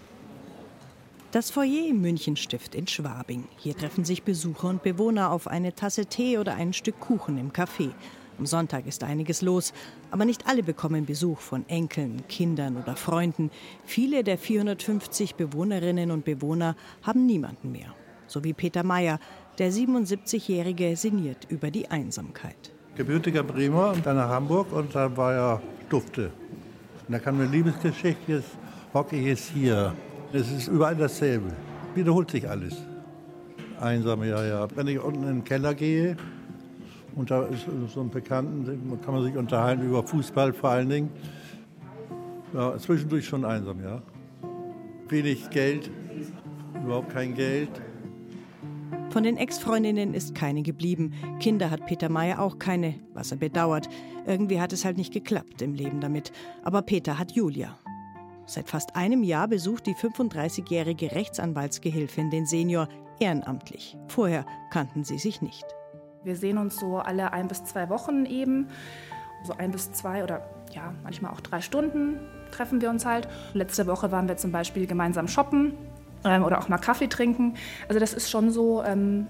Das 1.33 1.51
Foyer 1.51 1.89
im 1.89 2.01
Münchenstift 2.01 2.77
in 2.77 2.87
Schwabing. 2.87 3.49
Hier 3.57 3.77
treffen 3.77 4.05
sich 4.05 4.23
Besucher 4.23 4.69
und 4.69 4.85
Bewohner 4.85 5.33
auf 5.33 5.49
eine 5.49 5.75
Tasse 5.75 6.07
Tee 6.07 6.39
oder 6.39 6.55
ein 6.55 6.73
Stück 6.73 7.01
Kuchen 7.01 7.39
im 7.39 7.51
Café. 7.51 7.91
Am 8.39 8.47
Sonntag 8.47 8.87
ist 8.87 9.03
einiges 9.03 9.43
los, 9.43 9.73
aber 10.13 10.25
nicht 10.25 10.47
alle 10.47 10.63
bekommen 10.63 11.05
Besuch 11.05 11.41
von 11.41 11.69
Enkeln, 11.69 12.23
Kindern 12.29 12.77
oder 12.77 12.95
Freunden. 12.95 13.51
Viele 13.85 14.23
der 14.23 14.39
450 14.39 15.35
Bewohnerinnen 15.35 16.13
und 16.13 16.25
Bewohner 16.25 16.77
haben 17.03 17.27
niemanden 17.27 17.73
mehr. 17.73 17.95
So 18.29 18.45
wie 18.45 18.53
Peter 18.53 18.85
Meyer, 18.85 19.19
der 19.59 19.73
77-Jährige 19.73 20.97
sinniert 20.97 21.47
über 21.49 21.73
die 21.73 21.91
Einsamkeit. 21.91 22.73
Gebürtiger 22.95 23.43
Bremer 23.43 23.91
und 23.91 24.07
dann 24.07 24.17
nach 24.17 24.29
Hamburg 24.29 24.73
und 24.73 24.95
dann 24.95 25.17
war 25.17 25.33
er 25.33 25.63
Dufte. 25.89 26.31
Und 27.13 27.19
da 27.19 27.25
kam 27.25 27.39
eine 27.39 27.51
Liebesgeschichte, 27.51 28.33
jetzt 28.33 28.57
hocke 28.95 29.17
ich 29.17 29.27
jetzt 29.27 29.51
hier. 29.51 29.93
Es 30.33 30.51
ist 30.51 30.69
überall 30.69 30.97
dasselbe. 30.97 31.53
Wiederholt 31.95 32.31
sich 32.31 32.49
alles. 32.49 32.75
Einsam, 33.79 34.25
ja, 34.25 34.43
ja. 34.43 34.67
Wenn 34.75 34.89
ich 34.89 34.99
unten 34.99 35.23
in 35.25 35.29
den 35.29 35.45
Keller 35.45 35.75
gehe, 35.75 36.17
und 37.15 37.31
da 37.31 37.43
ist 37.43 37.67
so 37.93 38.01
ein 38.01 38.09
Bekannten, 38.09 38.99
kann 39.05 39.13
man 39.13 39.25
sich 39.25 39.37
unterhalten 39.37 39.87
über 39.87 40.03
Fußball 40.03 40.55
vor 40.55 40.71
allen 40.71 40.89
Dingen. 40.89 41.11
Ja, 42.55 42.79
zwischendurch 42.79 43.27
schon 43.27 43.45
einsam, 43.45 43.85
ja. 43.85 44.01
Wenig 45.11 45.51
Geld, 45.51 45.91
überhaupt 46.83 47.13
kein 47.13 47.35
Geld. 47.35 47.69
Von 49.11 49.23
den 49.23 49.37
Ex-Freundinnen 49.37 50.15
ist 50.15 50.35
keine 50.35 50.63
geblieben. 50.63 51.13
Kinder 51.41 51.71
hat 51.71 51.85
Peter 51.85 52.09
Meyer 52.09 52.41
auch 52.41 52.59
keine, 52.59 52.95
was 53.13 53.33
er 53.33 53.37
bedauert. 53.37 53.91
Irgendwie 54.27 54.61
hat 54.61 54.73
es 54.73 54.85
halt 54.85 54.97
nicht 54.97 55.13
geklappt 55.13 55.63
im 55.63 55.75
Leben 55.75 56.01
damit. 56.01 56.33
Aber 56.63 56.83
Peter 56.83 57.19
hat 57.19 57.33
Julia. 57.33 57.79
Seit 58.47 58.69
fast 58.69 58.97
einem 58.97 59.23
Jahr 59.23 59.49
besucht 59.49 59.87
die 59.87 59.95
35-jährige 59.95 61.13
Rechtsanwaltsgehilfin 61.13 62.31
den 62.31 62.47
Senior 62.47 62.89
ehrenamtlich. 63.19 63.97
Vorher 64.09 64.45
kannten 64.71 65.05
sie 65.05 65.19
sich 65.19 65.43
nicht. 65.43 65.65
Wir 66.25 66.37
sehen 66.37 66.59
uns 66.59 66.79
so 66.79 66.99
alle 66.99 67.33
ein 67.33 67.49
bis 67.49 67.65
zwei 67.65 67.89
Wochen 67.89 68.27
eben. 68.27 68.69
So 69.45 69.55
ein 69.57 69.71
bis 69.71 69.93
zwei 69.93 70.23
oder 70.23 70.49
ja, 70.73 70.95
manchmal 71.03 71.33
auch 71.33 71.41
drei 71.41 71.61
Stunden 71.61 72.21
treffen 72.53 72.81
wir 72.81 72.91
uns 72.91 73.05
halt. 73.05 73.29
Letzte 73.55 73.87
Woche 73.87 74.13
waren 74.13 74.29
wir 74.29 74.37
zum 74.37 74.53
Beispiel 74.53 74.87
gemeinsam 74.87 75.27
shoppen 75.27 75.75
ähm, 76.25 76.45
oder 76.45 76.59
auch 76.59 76.69
mal 76.69 76.79
Kaffee 76.79 77.09
trinken. 77.09 77.55
Also 77.89 77.99
das 77.99 78.13
ist 78.13 78.31
schon 78.31 78.51
so, 78.51 78.83
ähm, 78.85 79.27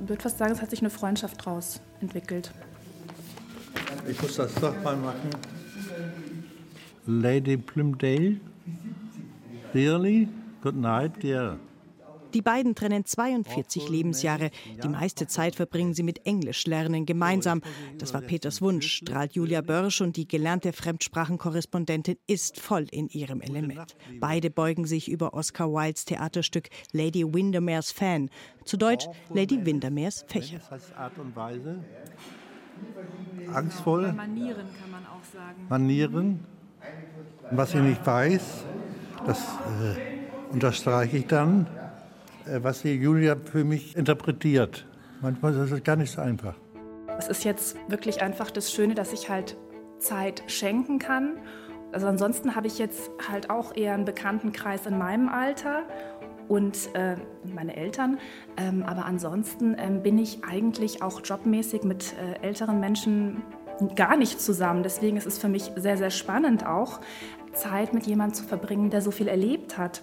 ich 0.00 0.08
würde 0.08 0.22
fast 0.22 0.38
sagen, 0.38 0.52
es 0.52 0.62
hat 0.62 0.70
sich 0.70 0.80
eine 0.80 0.90
Freundschaft 0.90 1.46
daraus 1.46 1.80
entwickelt. 2.00 2.52
Ich 4.08 4.20
muss 4.20 4.36
das 4.36 4.54
doch 4.54 4.74
mal 4.82 4.96
machen. 4.96 5.30
Lady 7.06 7.56
Plymdale? 7.56 8.40
Really? 9.74 10.28
Good 10.62 10.76
night, 10.76 11.22
dear. 11.22 11.58
Die 12.34 12.42
beiden 12.42 12.74
trennen 12.74 13.04
42 13.04 13.88
Lebensjahre. 13.88 14.50
Die 14.82 14.88
meiste 14.88 15.26
Zeit 15.26 15.56
verbringen 15.56 15.92
sie 15.92 16.02
mit 16.02 16.26
Englischlernen 16.26 17.04
gemeinsam. 17.04 17.60
Das 17.98 18.14
war 18.14 18.22
Peters 18.22 18.62
Wunsch, 18.62 18.90
strahlt 18.90 19.34
Julia 19.34 19.60
Börsch 19.60 20.00
und 20.00 20.16
die 20.16 20.26
gelernte 20.26 20.72
Fremdsprachenkorrespondentin 20.72 22.16
ist 22.26 22.58
voll 22.58 22.86
in 22.90 23.08
ihrem 23.08 23.40
Element. 23.40 23.96
Beide 24.18 24.50
beugen 24.50 24.86
sich 24.86 25.10
über 25.10 25.34
Oscar 25.34 25.70
Wildes 25.72 26.06
Theaterstück 26.06 26.70
Lady 26.92 27.22
Windermere's 27.22 27.92
Fan. 27.92 28.30
Zu 28.64 28.76
Deutsch 28.78 29.06
Lady 29.28 29.64
Windermere's 29.66 30.24
Fächer. 30.26 30.60
Angstvoll. 33.52 34.12
Manieren 34.12 34.66
kann 34.80 34.90
man 34.90 35.06
auch 35.06 35.24
sagen. 35.32 35.66
Manieren. 35.68 36.40
Was 37.50 37.74
ich 37.74 37.80
nicht 37.80 38.06
weiß, 38.06 38.64
das 39.26 39.38
äh, 39.38 40.52
unterstreiche 40.52 41.18
ich 41.18 41.26
dann. 41.26 41.66
Äh, 42.46 42.62
was 42.62 42.82
die 42.82 42.94
Julia 42.94 43.36
für 43.36 43.64
mich 43.64 43.96
interpretiert. 43.96 44.86
Manchmal 45.20 45.54
ist 45.54 45.70
es 45.70 45.84
gar 45.84 45.96
nicht 45.96 46.10
so 46.10 46.20
einfach. 46.20 46.54
Es 47.18 47.28
ist 47.28 47.44
jetzt 47.44 47.76
wirklich 47.88 48.22
einfach 48.22 48.50
das 48.50 48.72
Schöne, 48.72 48.94
dass 48.94 49.12
ich 49.12 49.28
halt 49.28 49.56
Zeit 49.98 50.42
schenken 50.46 50.98
kann. 50.98 51.36
Also 51.92 52.06
ansonsten 52.06 52.56
habe 52.56 52.66
ich 52.66 52.78
jetzt 52.78 53.10
halt 53.30 53.50
auch 53.50 53.76
eher 53.76 53.94
einen 53.94 54.06
Bekanntenkreis 54.06 54.86
in 54.86 54.98
meinem 54.98 55.28
Alter 55.28 55.82
und 56.48 56.94
äh, 56.94 57.16
meine 57.44 57.76
Eltern. 57.76 58.18
Ähm, 58.56 58.82
aber 58.82 59.04
ansonsten 59.04 59.76
ähm, 59.78 60.02
bin 60.02 60.18
ich 60.18 60.44
eigentlich 60.44 61.02
auch 61.02 61.20
jobmäßig 61.24 61.82
mit 61.82 62.14
äh, 62.14 62.44
älteren 62.46 62.80
Menschen 62.80 63.42
gar 63.96 64.16
nicht 64.16 64.40
zusammen. 64.40 64.82
Deswegen 64.82 65.16
ist 65.16 65.26
es 65.26 65.38
für 65.38 65.48
mich 65.48 65.70
sehr, 65.76 65.96
sehr 65.96 66.10
spannend 66.10 66.66
auch, 66.66 67.00
Zeit 67.52 67.92
mit 67.92 68.06
jemandem 68.06 68.34
zu 68.34 68.44
verbringen, 68.44 68.90
der 68.90 69.02
so 69.02 69.10
viel 69.10 69.28
erlebt 69.28 69.78
hat. 69.78 70.02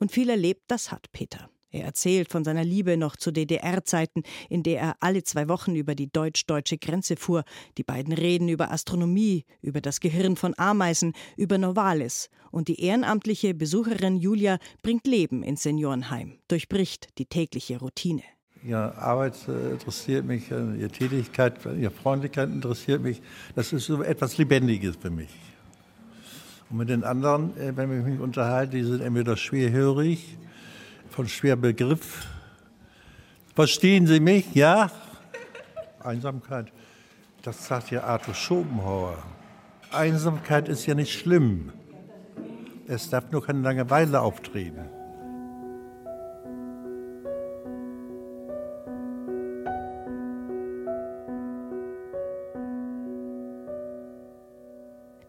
Und 0.00 0.10
viel 0.10 0.30
erlebt, 0.30 0.62
das 0.68 0.90
hat 0.90 1.12
Peter. 1.12 1.51
Er 1.72 1.84
erzählt 1.84 2.30
von 2.30 2.44
seiner 2.44 2.64
Liebe 2.64 2.98
noch 2.98 3.16
zu 3.16 3.32
DDR-Zeiten, 3.32 4.22
in 4.50 4.62
der 4.62 4.80
er 4.80 4.96
alle 5.00 5.24
zwei 5.24 5.48
Wochen 5.48 5.74
über 5.74 5.94
die 5.94 6.12
deutsch-deutsche 6.12 6.76
Grenze 6.76 7.16
fuhr. 7.16 7.44
Die 7.78 7.82
beiden 7.82 8.12
reden 8.12 8.50
über 8.50 8.70
Astronomie, 8.70 9.46
über 9.62 9.80
das 9.80 10.00
Gehirn 10.00 10.36
von 10.36 10.54
Ameisen, 10.58 11.14
über 11.38 11.56
Novalis. 11.56 12.28
Und 12.50 12.68
die 12.68 12.84
ehrenamtliche 12.84 13.54
Besucherin 13.54 14.18
Julia 14.18 14.58
bringt 14.82 15.06
Leben 15.06 15.42
ins 15.42 15.62
Seniorenheim, 15.62 16.38
durchbricht 16.46 17.08
die 17.16 17.24
tägliche 17.24 17.78
Routine. 17.78 18.22
Ihre 18.62 18.96
Arbeit 18.98 19.36
äh, 19.48 19.72
interessiert 19.72 20.26
mich, 20.26 20.50
äh, 20.50 20.76
Ihre 20.76 20.88
Tätigkeit, 20.90 21.54
Ihre 21.64 21.90
Freundlichkeit 21.90 22.50
interessiert 22.50 23.02
mich. 23.02 23.22
Das 23.56 23.72
ist 23.72 23.86
so 23.86 24.02
etwas 24.02 24.36
Lebendiges 24.36 24.96
für 24.96 25.10
mich. 25.10 25.30
Und 26.70 26.76
mit 26.76 26.90
den 26.90 27.02
anderen, 27.02 27.56
äh, 27.56 27.74
wenn 27.74 27.98
ich 27.98 28.04
mich 28.04 28.20
unterhalte, 28.20 28.76
die 28.76 28.84
sind 28.84 29.00
entweder 29.00 29.36
schwerhörig, 29.36 30.36
von 31.12 31.28
schwer 31.28 31.56
Begriff. 31.56 32.26
Verstehen 33.54 34.06
Sie 34.06 34.18
mich? 34.18 34.54
Ja? 34.54 34.90
Einsamkeit, 36.02 36.72
das 37.42 37.66
sagt 37.66 37.90
ja 37.90 38.02
Arthur 38.02 38.34
Schopenhauer. 38.34 39.22
Einsamkeit 39.92 40.68
ist 40.68 40.86
ja 40.86 40.94
nicht 40.94 41.12
schlimm. 41.12 41.72
Es 42.88 43.10
darf 43.10 43.30
nur 43.30 43.44
keine 43.44 43.60
Langeweile 43.60 44.20
auftreten. 44.20 44.88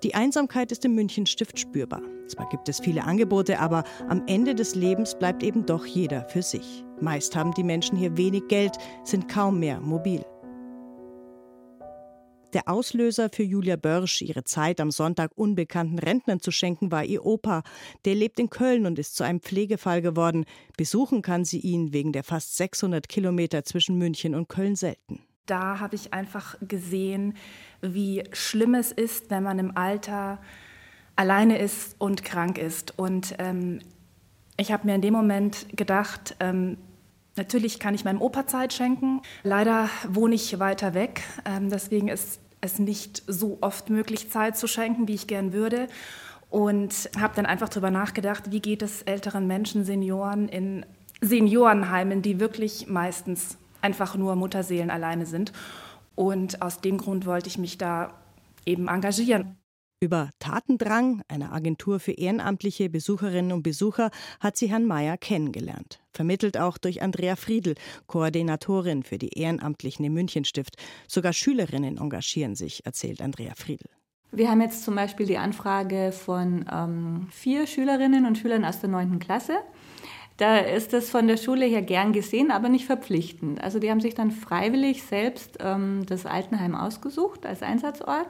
Die 0.04 0.16
Einsamkeit 0.16 0.70
ist 0.74 0.84
im 0.84 0.96
Münchenstift 0.96 1.58
spürbar. 1.58 2.02
Zwar 2.28 2.50
gibt 2.50 2.68
es 2.68 2.82
viele 2.82 3.06
Angebote, 3.06 3.60
aber 3.60 3.86
am 4.10 4.24
Ende 4.28 4.54
des 4.54 4.76
Lebens 4.76 5.18
bleibt 5.18 5.44
eben 5.44 5.66
doch 5.66 5.86
jeder 5.86 6.28
für 6.28 6.42
sich. 6.42 6.84
Meist 7.00 7.38
haben 7.38 7.54
die 7.54 7.64
Menschen 7.64 7.98
hier 7.98 8.18
wenig 8.18 8.50
Geld, 8.50 8.78
sind 9.06 9.30
kaum 9.30 9.60
mehr 9.60 9.80
mobil. 9.80 10.26
Der 12.52 12.68
Auslöser 12.68 13.30
für 13.30 13.44
Julia 13.44 13.78
Börsch, 13.78 14.22
ihre 14.22 14.44
Zeit 14.44 14.82
am 14.82 14.92
Sonntag 14.92 15.32
unbekannten 15.36 15.98
Rentnern 15.98 16.42
zu 16.42 16.52
schenken, 16.52 16.92
war 16.92 17.06
ihr 17.06 17.26
Opa. 17.26 17.64
Der 18.04 18.14
lebt 18.14 18.40
in 18.40 18.50
Köln 18.50 18.86
und 18.86 19.00
ist 19.00 19.16
zu 19.16 19.24
einem 19.24 19.40
Pflegefall 19.40 20.02
geworden. 20.02 20.44
Besuchen 20.78 21.22
kann 21.22 21.46
sie 21.46 21.60
ihn 21.60 21.94
wegen 21.94 22.12
der 22.12 22.26
fast 22.26 22.58
600 22.58 23.08
Kilometer 23.08 23.64
zwischen 23.64 23.98
München 23.98 24.36
und 24.36 24.50
Köln 24.50 24.76
selten. 24.76 25.22
Da 25.46 25.80
habe 25.80 25.96
ich 25.96 26.14
einfach 26.14 26.56
gesehen, 26.62 27.36
wie 27.82 28.24
schlimm 28.32 28.76
es 28.76 28.92
ist, 28.92 29.30
wenn 29.30 29.44
man 29.44 29.60
im 29.60 29.76
Alter 29.76 30.40
alleine 31.16 31.58
ist 31.60 31.96
und 32.00 32.24
krank 32.24 32.58
ist. 32.58 32.98
Und 32.98 33.36
ähm, 33.40 33.80
ich 34.58 34.72
habe 34.72 34.88
mir 34.88 34.96
in 34.96 35.02
dem 35.02 35.14
Moment 35.14 35.68
gedacht, 35.76 36.36
ähm, 36.40 36.78
natürlich 37.36 37.80
kann 37.80 37.94
ich 37.94 38.06
meinem 38.06 38.22
Opa 38.22 38.48
Zeit 38.48 38.72
schenken. 38.72 39.22
Leider 39.44 39.90
wohne 40.08 40.36
ich 40.36 40.60
weiter 40.60 40.94
weg, 40.94 41.24
ähm, 41.46 41.70
deswegen 41.70 42.08
ist 42.08 42.40
es 42.62 42.80
nicht 42.80 43.24
so 43.28 43.58
oft 43.60 43.90
möglich, 43.90 44.32
Zeit 44.32 44.58
zu 44.58 44.68
schenken, 44.68 45.10
wie 45.10 45.16
ich 45.16 45.28
gern 45.28 45.52
würde. 45.52 45.90
Und 46.50 47.10
habe 47.20 47.36
dann 47.36 47.48
einfach 47.48 47.68
darüber 47.68 47.92
nachgedacht, 47.92 48.52
wie 48.52 48.62
geht 48.62 48.82
es 48.82 49.02
älteren 49.02 49.48
Menschen, 49.48 49.84
Senioren 49.84 50.48
in 50.48 50.86
Seniorenheimen, 51.20 52.22
die 52.22 52.40
wirklich 52.40 52.88
meistens 52.88 53.58
einfach 53.84 54.16
nur 54.16 54.36
Mutterseelen 54.36 54.90
alleine 54.90 55.26
sind. 55.26 55.52
Und 56.16 56.62
aus 56.62 56.82
dem 56.82 56.98
Grund 56.98 57.26
wollte 57.26 57.48
ich 57.48 57.58
mich 57.58 57.78
da 57.78 58.14
eben 58.66 58.88
engagieren. 58.88 59.58
Über 60.00 60.32
Tatendrang, 60.40 61.22
eine 61.30 61.54
Agentur 61.54 61.98
für 62.00 62.12
ehrenamtliche 62.12 62.90
Besucherinnen 62.90 63.54
und 63.54 63.64
Besucher, 63.64 64.12
hat 64.42 64.58
sie 64.58 64.68
Herrn 64.68 64.86
Mayer 64.86 65.18
kennengelernt. 65.18 66.02
Vermittelt 66.12 66.58
auch 66.58 66.78
durch 66.78 67.02
Andrea 67.02 67.38
Friedl, 67.38 67.76
Koordinatorin 68.06 69.04
für 69.04 69.18
die 69.18 69.30
Ehrenamtlichen 69.30 70.04
im 70.04 70.14
Münchenstift. 70.14 70.76
Sogar 71.08 71.32
Schülerinnen 71.32 71.98
engagieren 71.98 72.56
sich, 72.56 72.86
erzählt 72.86 73.22
Andrea 73.22 73.54
Friedl. 73.56 73.88
Wir 74.34 74.50
haben 74.50 74.60
jetzt 74.60 74.84
zum 74.84 74.96
Beispiel 74.96 75.26
die 75.26 75.38
Anfrage 75.38 76.12
von 76.12 76.66
ähm, 76.70 77.28
vier 77.32 77.66
Schülerinnen 77.66 78.26
und 78.26 78.38
Schülern 78.38 78.66
aus 78.66 78.82
der 78.82 78.90
9. 78.90 79.20
Klasse. 79.20 79.54
Da 80.44 80.58
ist 80.58 80.94
es 80.94 81.10
von 81.10 81.30
der 81.30 81.38
Schule 81.38 81.66
her 81.66 81.82
gern 81.82 82.12
gesehen, 82.12 82.52
aber 82.52 82.68
nicht 82.68 82.86
verpflichtend. 82.86 83.64
Also 83.64 83.80
die 83.80 83.90
haben 83.90 84.02
sich 84.02 84.14
dann 84.14 84.30
freiwillig 84.30 85.04
selbst 85.04 85.60
ähm, 85.62 86.06
das 86.06 86.26
Altenheim 86.26 86.76
ausgesucht 86.76 87.46
als 87.46 87.64
Einsatzort. 87.64 88.28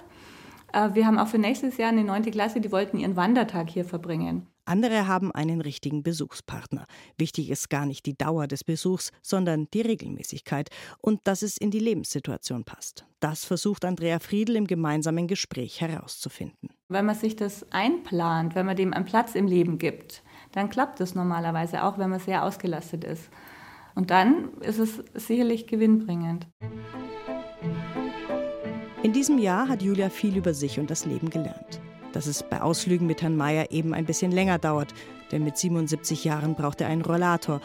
Äh, 0.73 0.93
wir 0.93 1.07
haben 1.07 1.17
auch 1.17 1.27
für 1.27 1.39
nächstes 1.39 1.77
Jahr 1.77 1.89
eine 1.89 2.03
neunte 2.03 2.29
Klasse, 2.29 2.61
die 2.61 2.71
wollten 2.71 2.99
ihren 2.99 3.15
Wandertag 3.15 3.71
hier 3.71 3.83
verbringen. 3.83 4.45
Andere 4.65 5.07
haben 5.07 5.31
einen 5.31 5.59
richtigen 5.59 6.03
Besuchspartner. 6.03 6.85
Wichtig 7.17 7.49
ist 7.49 7.71
gar 7.71 7.87
nicht 7.87 8.05
die 8.05 8.15
Dauer 8.15 8.45
des 8.45 8.63
Besuchs, 8.63 9.09
sondern 9.23 9.67
die 9.73 9.81
Regelmäßigkeit 9.81 10.69
und 10.99 11.19
dass 11.23 11.41
es 11.41 11.57
in 11.57 11.71
die 11.71 11.79
Lebenssituation 11.79 12.63
passt. 12.63 13.07
Das 13.21 13.43
versucht 13.43 13.85
Andrea 13.85 14.19
Friedl 14.19 14.55
im 14.55 14.67
gemeinsamen 14.67 15.27
Gespräch 15.27 15.81
herauszufinden. 15.81 16.69
Wenn 16.89 17.07
man 17.07 17.15
sich 17.15 17.35
das 17.35 17.65
einplant, 17.71 18.53
wenn 18.53 18.67
man 18.67 18.75
dem 18.75 18.93
einen 18.93 19.05
Platz 19.05 19.33
im 19.33 19.47
Leben 19.47 19.79
gibt, 19.79 20.21
dann 20.53 20.69
klappt 20.69 21.01
es 21.01 21.15
normalerweise 21.15 21.83
auch, 21.83 21.97
wenn 21.97 22.09
man 22.09 22.19
sehr 22.19 22.43
ausgelastet 22.43 23.03
ist. 23.03 23.29
Und 23.95 24.09
dann 24.11 24.53
ist 24.61 24.79
es 24.79 25.03
sicherlich 25.13 25.67
gewinnbringend. 25.67 26.47
In 29.03 29.13
diesem 29.13 29.37
Jahr 29.37 29.67
hat 29.67 29.81
Julia 29.81 30.09
viel 30.09 30.37
über 30.37 30.53
sich 30.53 30.79
und 30.79 30.89
das 30.89 31.05
Leben 31.05 31.29
gelernt. 31.29 31.81
Dass 32.13 32.27
es 32.27 32.43
bei 32.43 32.61
Ausflügen 32.61 33.07
mit 33.07 33.21
Herrn 33.21 33.35
Mayer 33.35 33.71
eben 33.71 33.93
ein 33.93 34.05
bisschen 34.05 34.31
länger 34.31 34.59
dauert, 34.59 34.93
denn 35.31 35.43
mit 35.43 35.57
77 35.57 36.23
Jahren 36.23 36.55
braucht 36.55 36.79
er 36.81 36.87
einen 36.87 37.01
Rollator. 37.01 37.59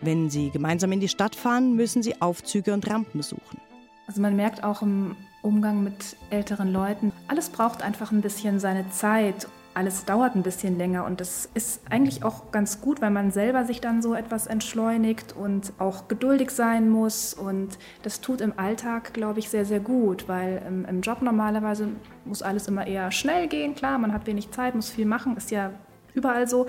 Wenn 0.00 0.28
sie 0.28 0.50
gemeinsam 0.50 0.90
in 0.92 1.00
die 1.00 1.08
Stadt 1.08 1.36
fahren, 1.36 1.74
müssen 1.76 2.02
sie 2.02 2.20
Aufzüge 2.20 2.74
und 2.74 2.90
Rampen 2.90 3.22
suchen. 3.22 3.60
Also 4.08 4.20
man 4.20 4.34
merkt 4.34 4.64
auch 4.64 4.82
im 4.82 5.16
Umgang 5.42 5.84
mit 5.84 6.16
älteren 6.30 6.72
Leuten, 6.72 7.12
alles 7.28 7.50
braucht 7.50 7.82
einfach 7.82 8.10
ein 8.12 8.20
bisschen 8.20 8.58
seine 8.58 8.90
Zeit 8.90 9.48
alles 9.74 10.04
dauert 10.04 10.34
ein 10.34 10.42
bisschen 10.42 10.76
länger 10.76 11.04
und 11.04 11.20
das 11.20 11.48
ist 11.54 11.80
eigentlich 11.90 12.24
auch 12.24 12.50
ganz 12.50 12.80
gut, 12.80 13.00
weil 13.00 13.10
man 13.10 13.30
selber 13.30 13.64
sich 13.64 13.80
dann 13.80 14.02
so 14.02 14.14
etwas 14.14 14.46
entschleunigt 14.46 15.34
und 15.34 15.72
auch 15.78 16.08
geduldig 16.08 16.50
sein 16.50 16.90
muss 16.90 17.34
und 17.34 17.78
das 18.02 18.20
tut 18.20 18.40
im 18.40 18.58
Alltag, 18.58 19.14
glaube 19.14 19.38
ich, 19.38 19.48
sehr, 19.48 19.64
sehr 19.64 19.80
gut, 19.80 20.28
weil 20.28 20.62
im, 20.66 20.84
im 20.84 21.00
Job 21.00 21.22
normalerweise 21.22 21.88
muss 22.24 22.42
alles 22.42 22.68
immer 22.68 22.86
eher 22.86 23.10
schnell 23.10 23.48
gehen, 23.48 23.74
klar, 23.74 23.98
man 23.98 24.12
hat 24.12 24.26
wenig 24.26 24.50
Zeit, 24.50 24.74
muss 24.74 24.90
viel 24.90 25.06
machen, 25.06 25.36
ist 25.36 25.50
ja 25.50 25.72
überall 26.14 26.48
so 26.48 26.66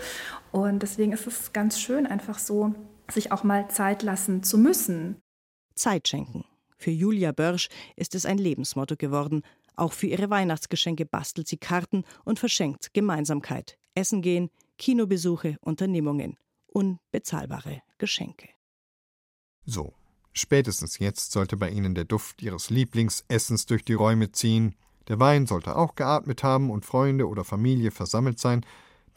und 0.52 0.82
deswegen 0.82 1.12
ist 1.12 1.28
es 1.28 1.52
ganz 1.54 1.80
schön, 1.80 2.08
einfach 2.08 2.40
so 2.40 2.74
sich 3.12 3.32
auch 3.32 3.44
mal 3.44 3.68
Zeit 3.68 4.02
lassen 4.02 4.44
zu 4.44 4.58
müssen. 4.58 5.18
Zeit 5.76 6.08
schenken. 6.08 6.46
Für 6.78 6.92
Julia 6.92 7.32
Börsch 7.32 7.70
ist 7.96 8.16
es 8.16 8.26
ein 8.26 8.38
Lebensmotto 8.38 8.96
geworden– 8.96 9.42
auch 9.76 9.94
für 9.94 10.08
ihre 10.08 10.30
Weihnachtsgeschenke 10.30 11.06
bastelt 11.06 11.48
sie 11.48 11.58
Karten 11.58 12.04
und 12.24 12.40
verschenkt 12.40 12.94
Gemeinsamkeit, 12.94 13.78
Essen 13.96 14.22
gehen, 14.22 14.50
Kinobesuche, 14.78 15.58
Unternehmungen, 15.62 16.38
unbezahlbare 16.68 17.82
Geschenke. 17.98 18.50
So, 19.66 19.94
spätestens 20.34 21.00
jetzt 21.00 21.32
sollte 21.32 21.58
bei 21.58 21.70
Ihnen 21.70 21.96
der 21.96 22.06
Duft 22.06 22.42
Ihres 22.42 22.70
Lieblingsessens 22.70 23.66
durch 23.66 23.86
die 23.86 23.94
Räume 23.94 24.32
ziehen, 24.32 24.76
der 25.08 25.20
Wein 25.20 25.48
sollte 25.48 25.76
auch 25.76 25.96
geatmet 25.96 26.44
haben 26.44 26.70
und 26.70 26.86
Freunde 26.86 27.28
oder 27.28 27.44
Familie 27.44 27.92
versammelt 27.92 28.40
sein, 28.40 28.66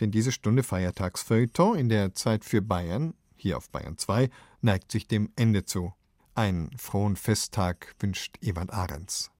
denn 0.00 0.11
diese 0.11 0.32
Stunde 0.32 0.62
Feiertagsfeuilleton 0.62 1.78
in 1.78 1.88
der 1.88 2.12
Zeit 2.14 2.44
für 2.44 2.61
Bayern, 2.61 3.14
hier 3.36 3.57
auf 3.57 3.70
Bayern 3.70 3.96
2, 3.96 4.28
neigt 4.62 4.90
sich 4.90 5.07
dem 5.07 5.30
Ende 5.36 5.64
zu. 5.64 5.92
Einen 6.34 6.76
frohen 6.76 7.16
Festtag 7.16 7.94
wünscht 8.00 8.36
Ewald 8.42 8.72
Ahrens. 8.72 9.30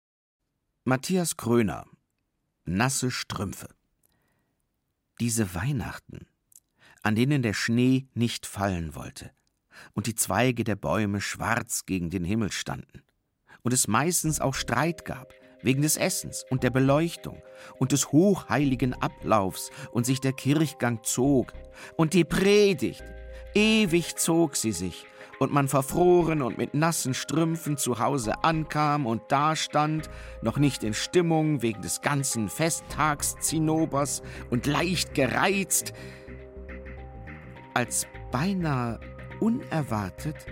Matthias 0.89 1.37
Kröner 1.37 1.85
Nasse 2.65 3.11
Strümpfe. 3.11 3.67
Diese 5.19 5.53
Weihnachten, 5.53 6.29
an 7.03 7.17
denen 7.17 7.43
der 7.43 7.55
Schnee 7.55 8.07
nicht 8.15 8.47
fallen 8.47 8.95
wollte 8.95 9.33
und 9.95 10.07
die 10.07 10.15
Zweige 10.15 10.63
der 10.63 10.77
Bäume 10.77 11.21
schwarz 11.21 11.87
gegen 11.87 12.11
den 12.11 12.23
Himmel 12.23 12.53
standen 12.53 13.03
und 13.63 13.73
es 13.73 13.89
meistens 13.89 14.41
auch 14.41 14.55
Streit 14.55 15.05
gab 15.05 15.35
wegen 15.61 15.83
des 15.83 15.97
Essens 15.97 16.45
und 16.51 16.63
der 16.63 16.71
Beleuchtung 16.71 17.43
und 17.81 17.91
des 17.91 18.13
hochheiligen 18.13 18.95
Ablaufs 18.95 19.73
und 19.91 20.07
sich 20.07 20.21
der 20.21 20.35
Kirchgang 20.35 21.03
zog 21.03 21.53
und 21.97 22.15
die 22.15 22.23
Predigt, 22.23 23.03
ewig 23.55 24.15
zog 24.15 24.55
sie 24.55 24.71
sich 24.71 25.05
und 25.39 25.53
man 25.53 25.69
verfroren 25.69 26.43
und 26.43 26.59
mit 26.59 26.75
nassen 26.75 27.15
Strümpfen 27.15 27.77
zu 27.77 27.99
Hause 27.99 28.45
ankam 28.45 29.07
und 29.07 29.23
dastand, 29.29 30.09
noch 30.43 30.59
nicht 30.59 30.83
in 30.83 30.95
Stimmung 30.95 31.63
wegen 31.63 31.83
des 31.83 32.01
ganzen 32.01 32.49
Festtags 32.49 33.37
Zinnobers 33.41 34.23
und 34.51 34.67
leicht 34.67 35.15
gereizt, 35.15 35.93
als 37.75 38.07
beinahe 38.33 38.99
unerwartet 39.41 40.47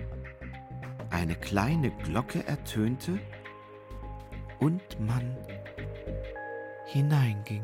eine 1.11 1.37
kleine 1.37 1.91
Glocke 2.03 2.47
ertönte 2.47 3.19
und 4.59 4.83
man 5.01 5.37
hineinging. 6.87 7.63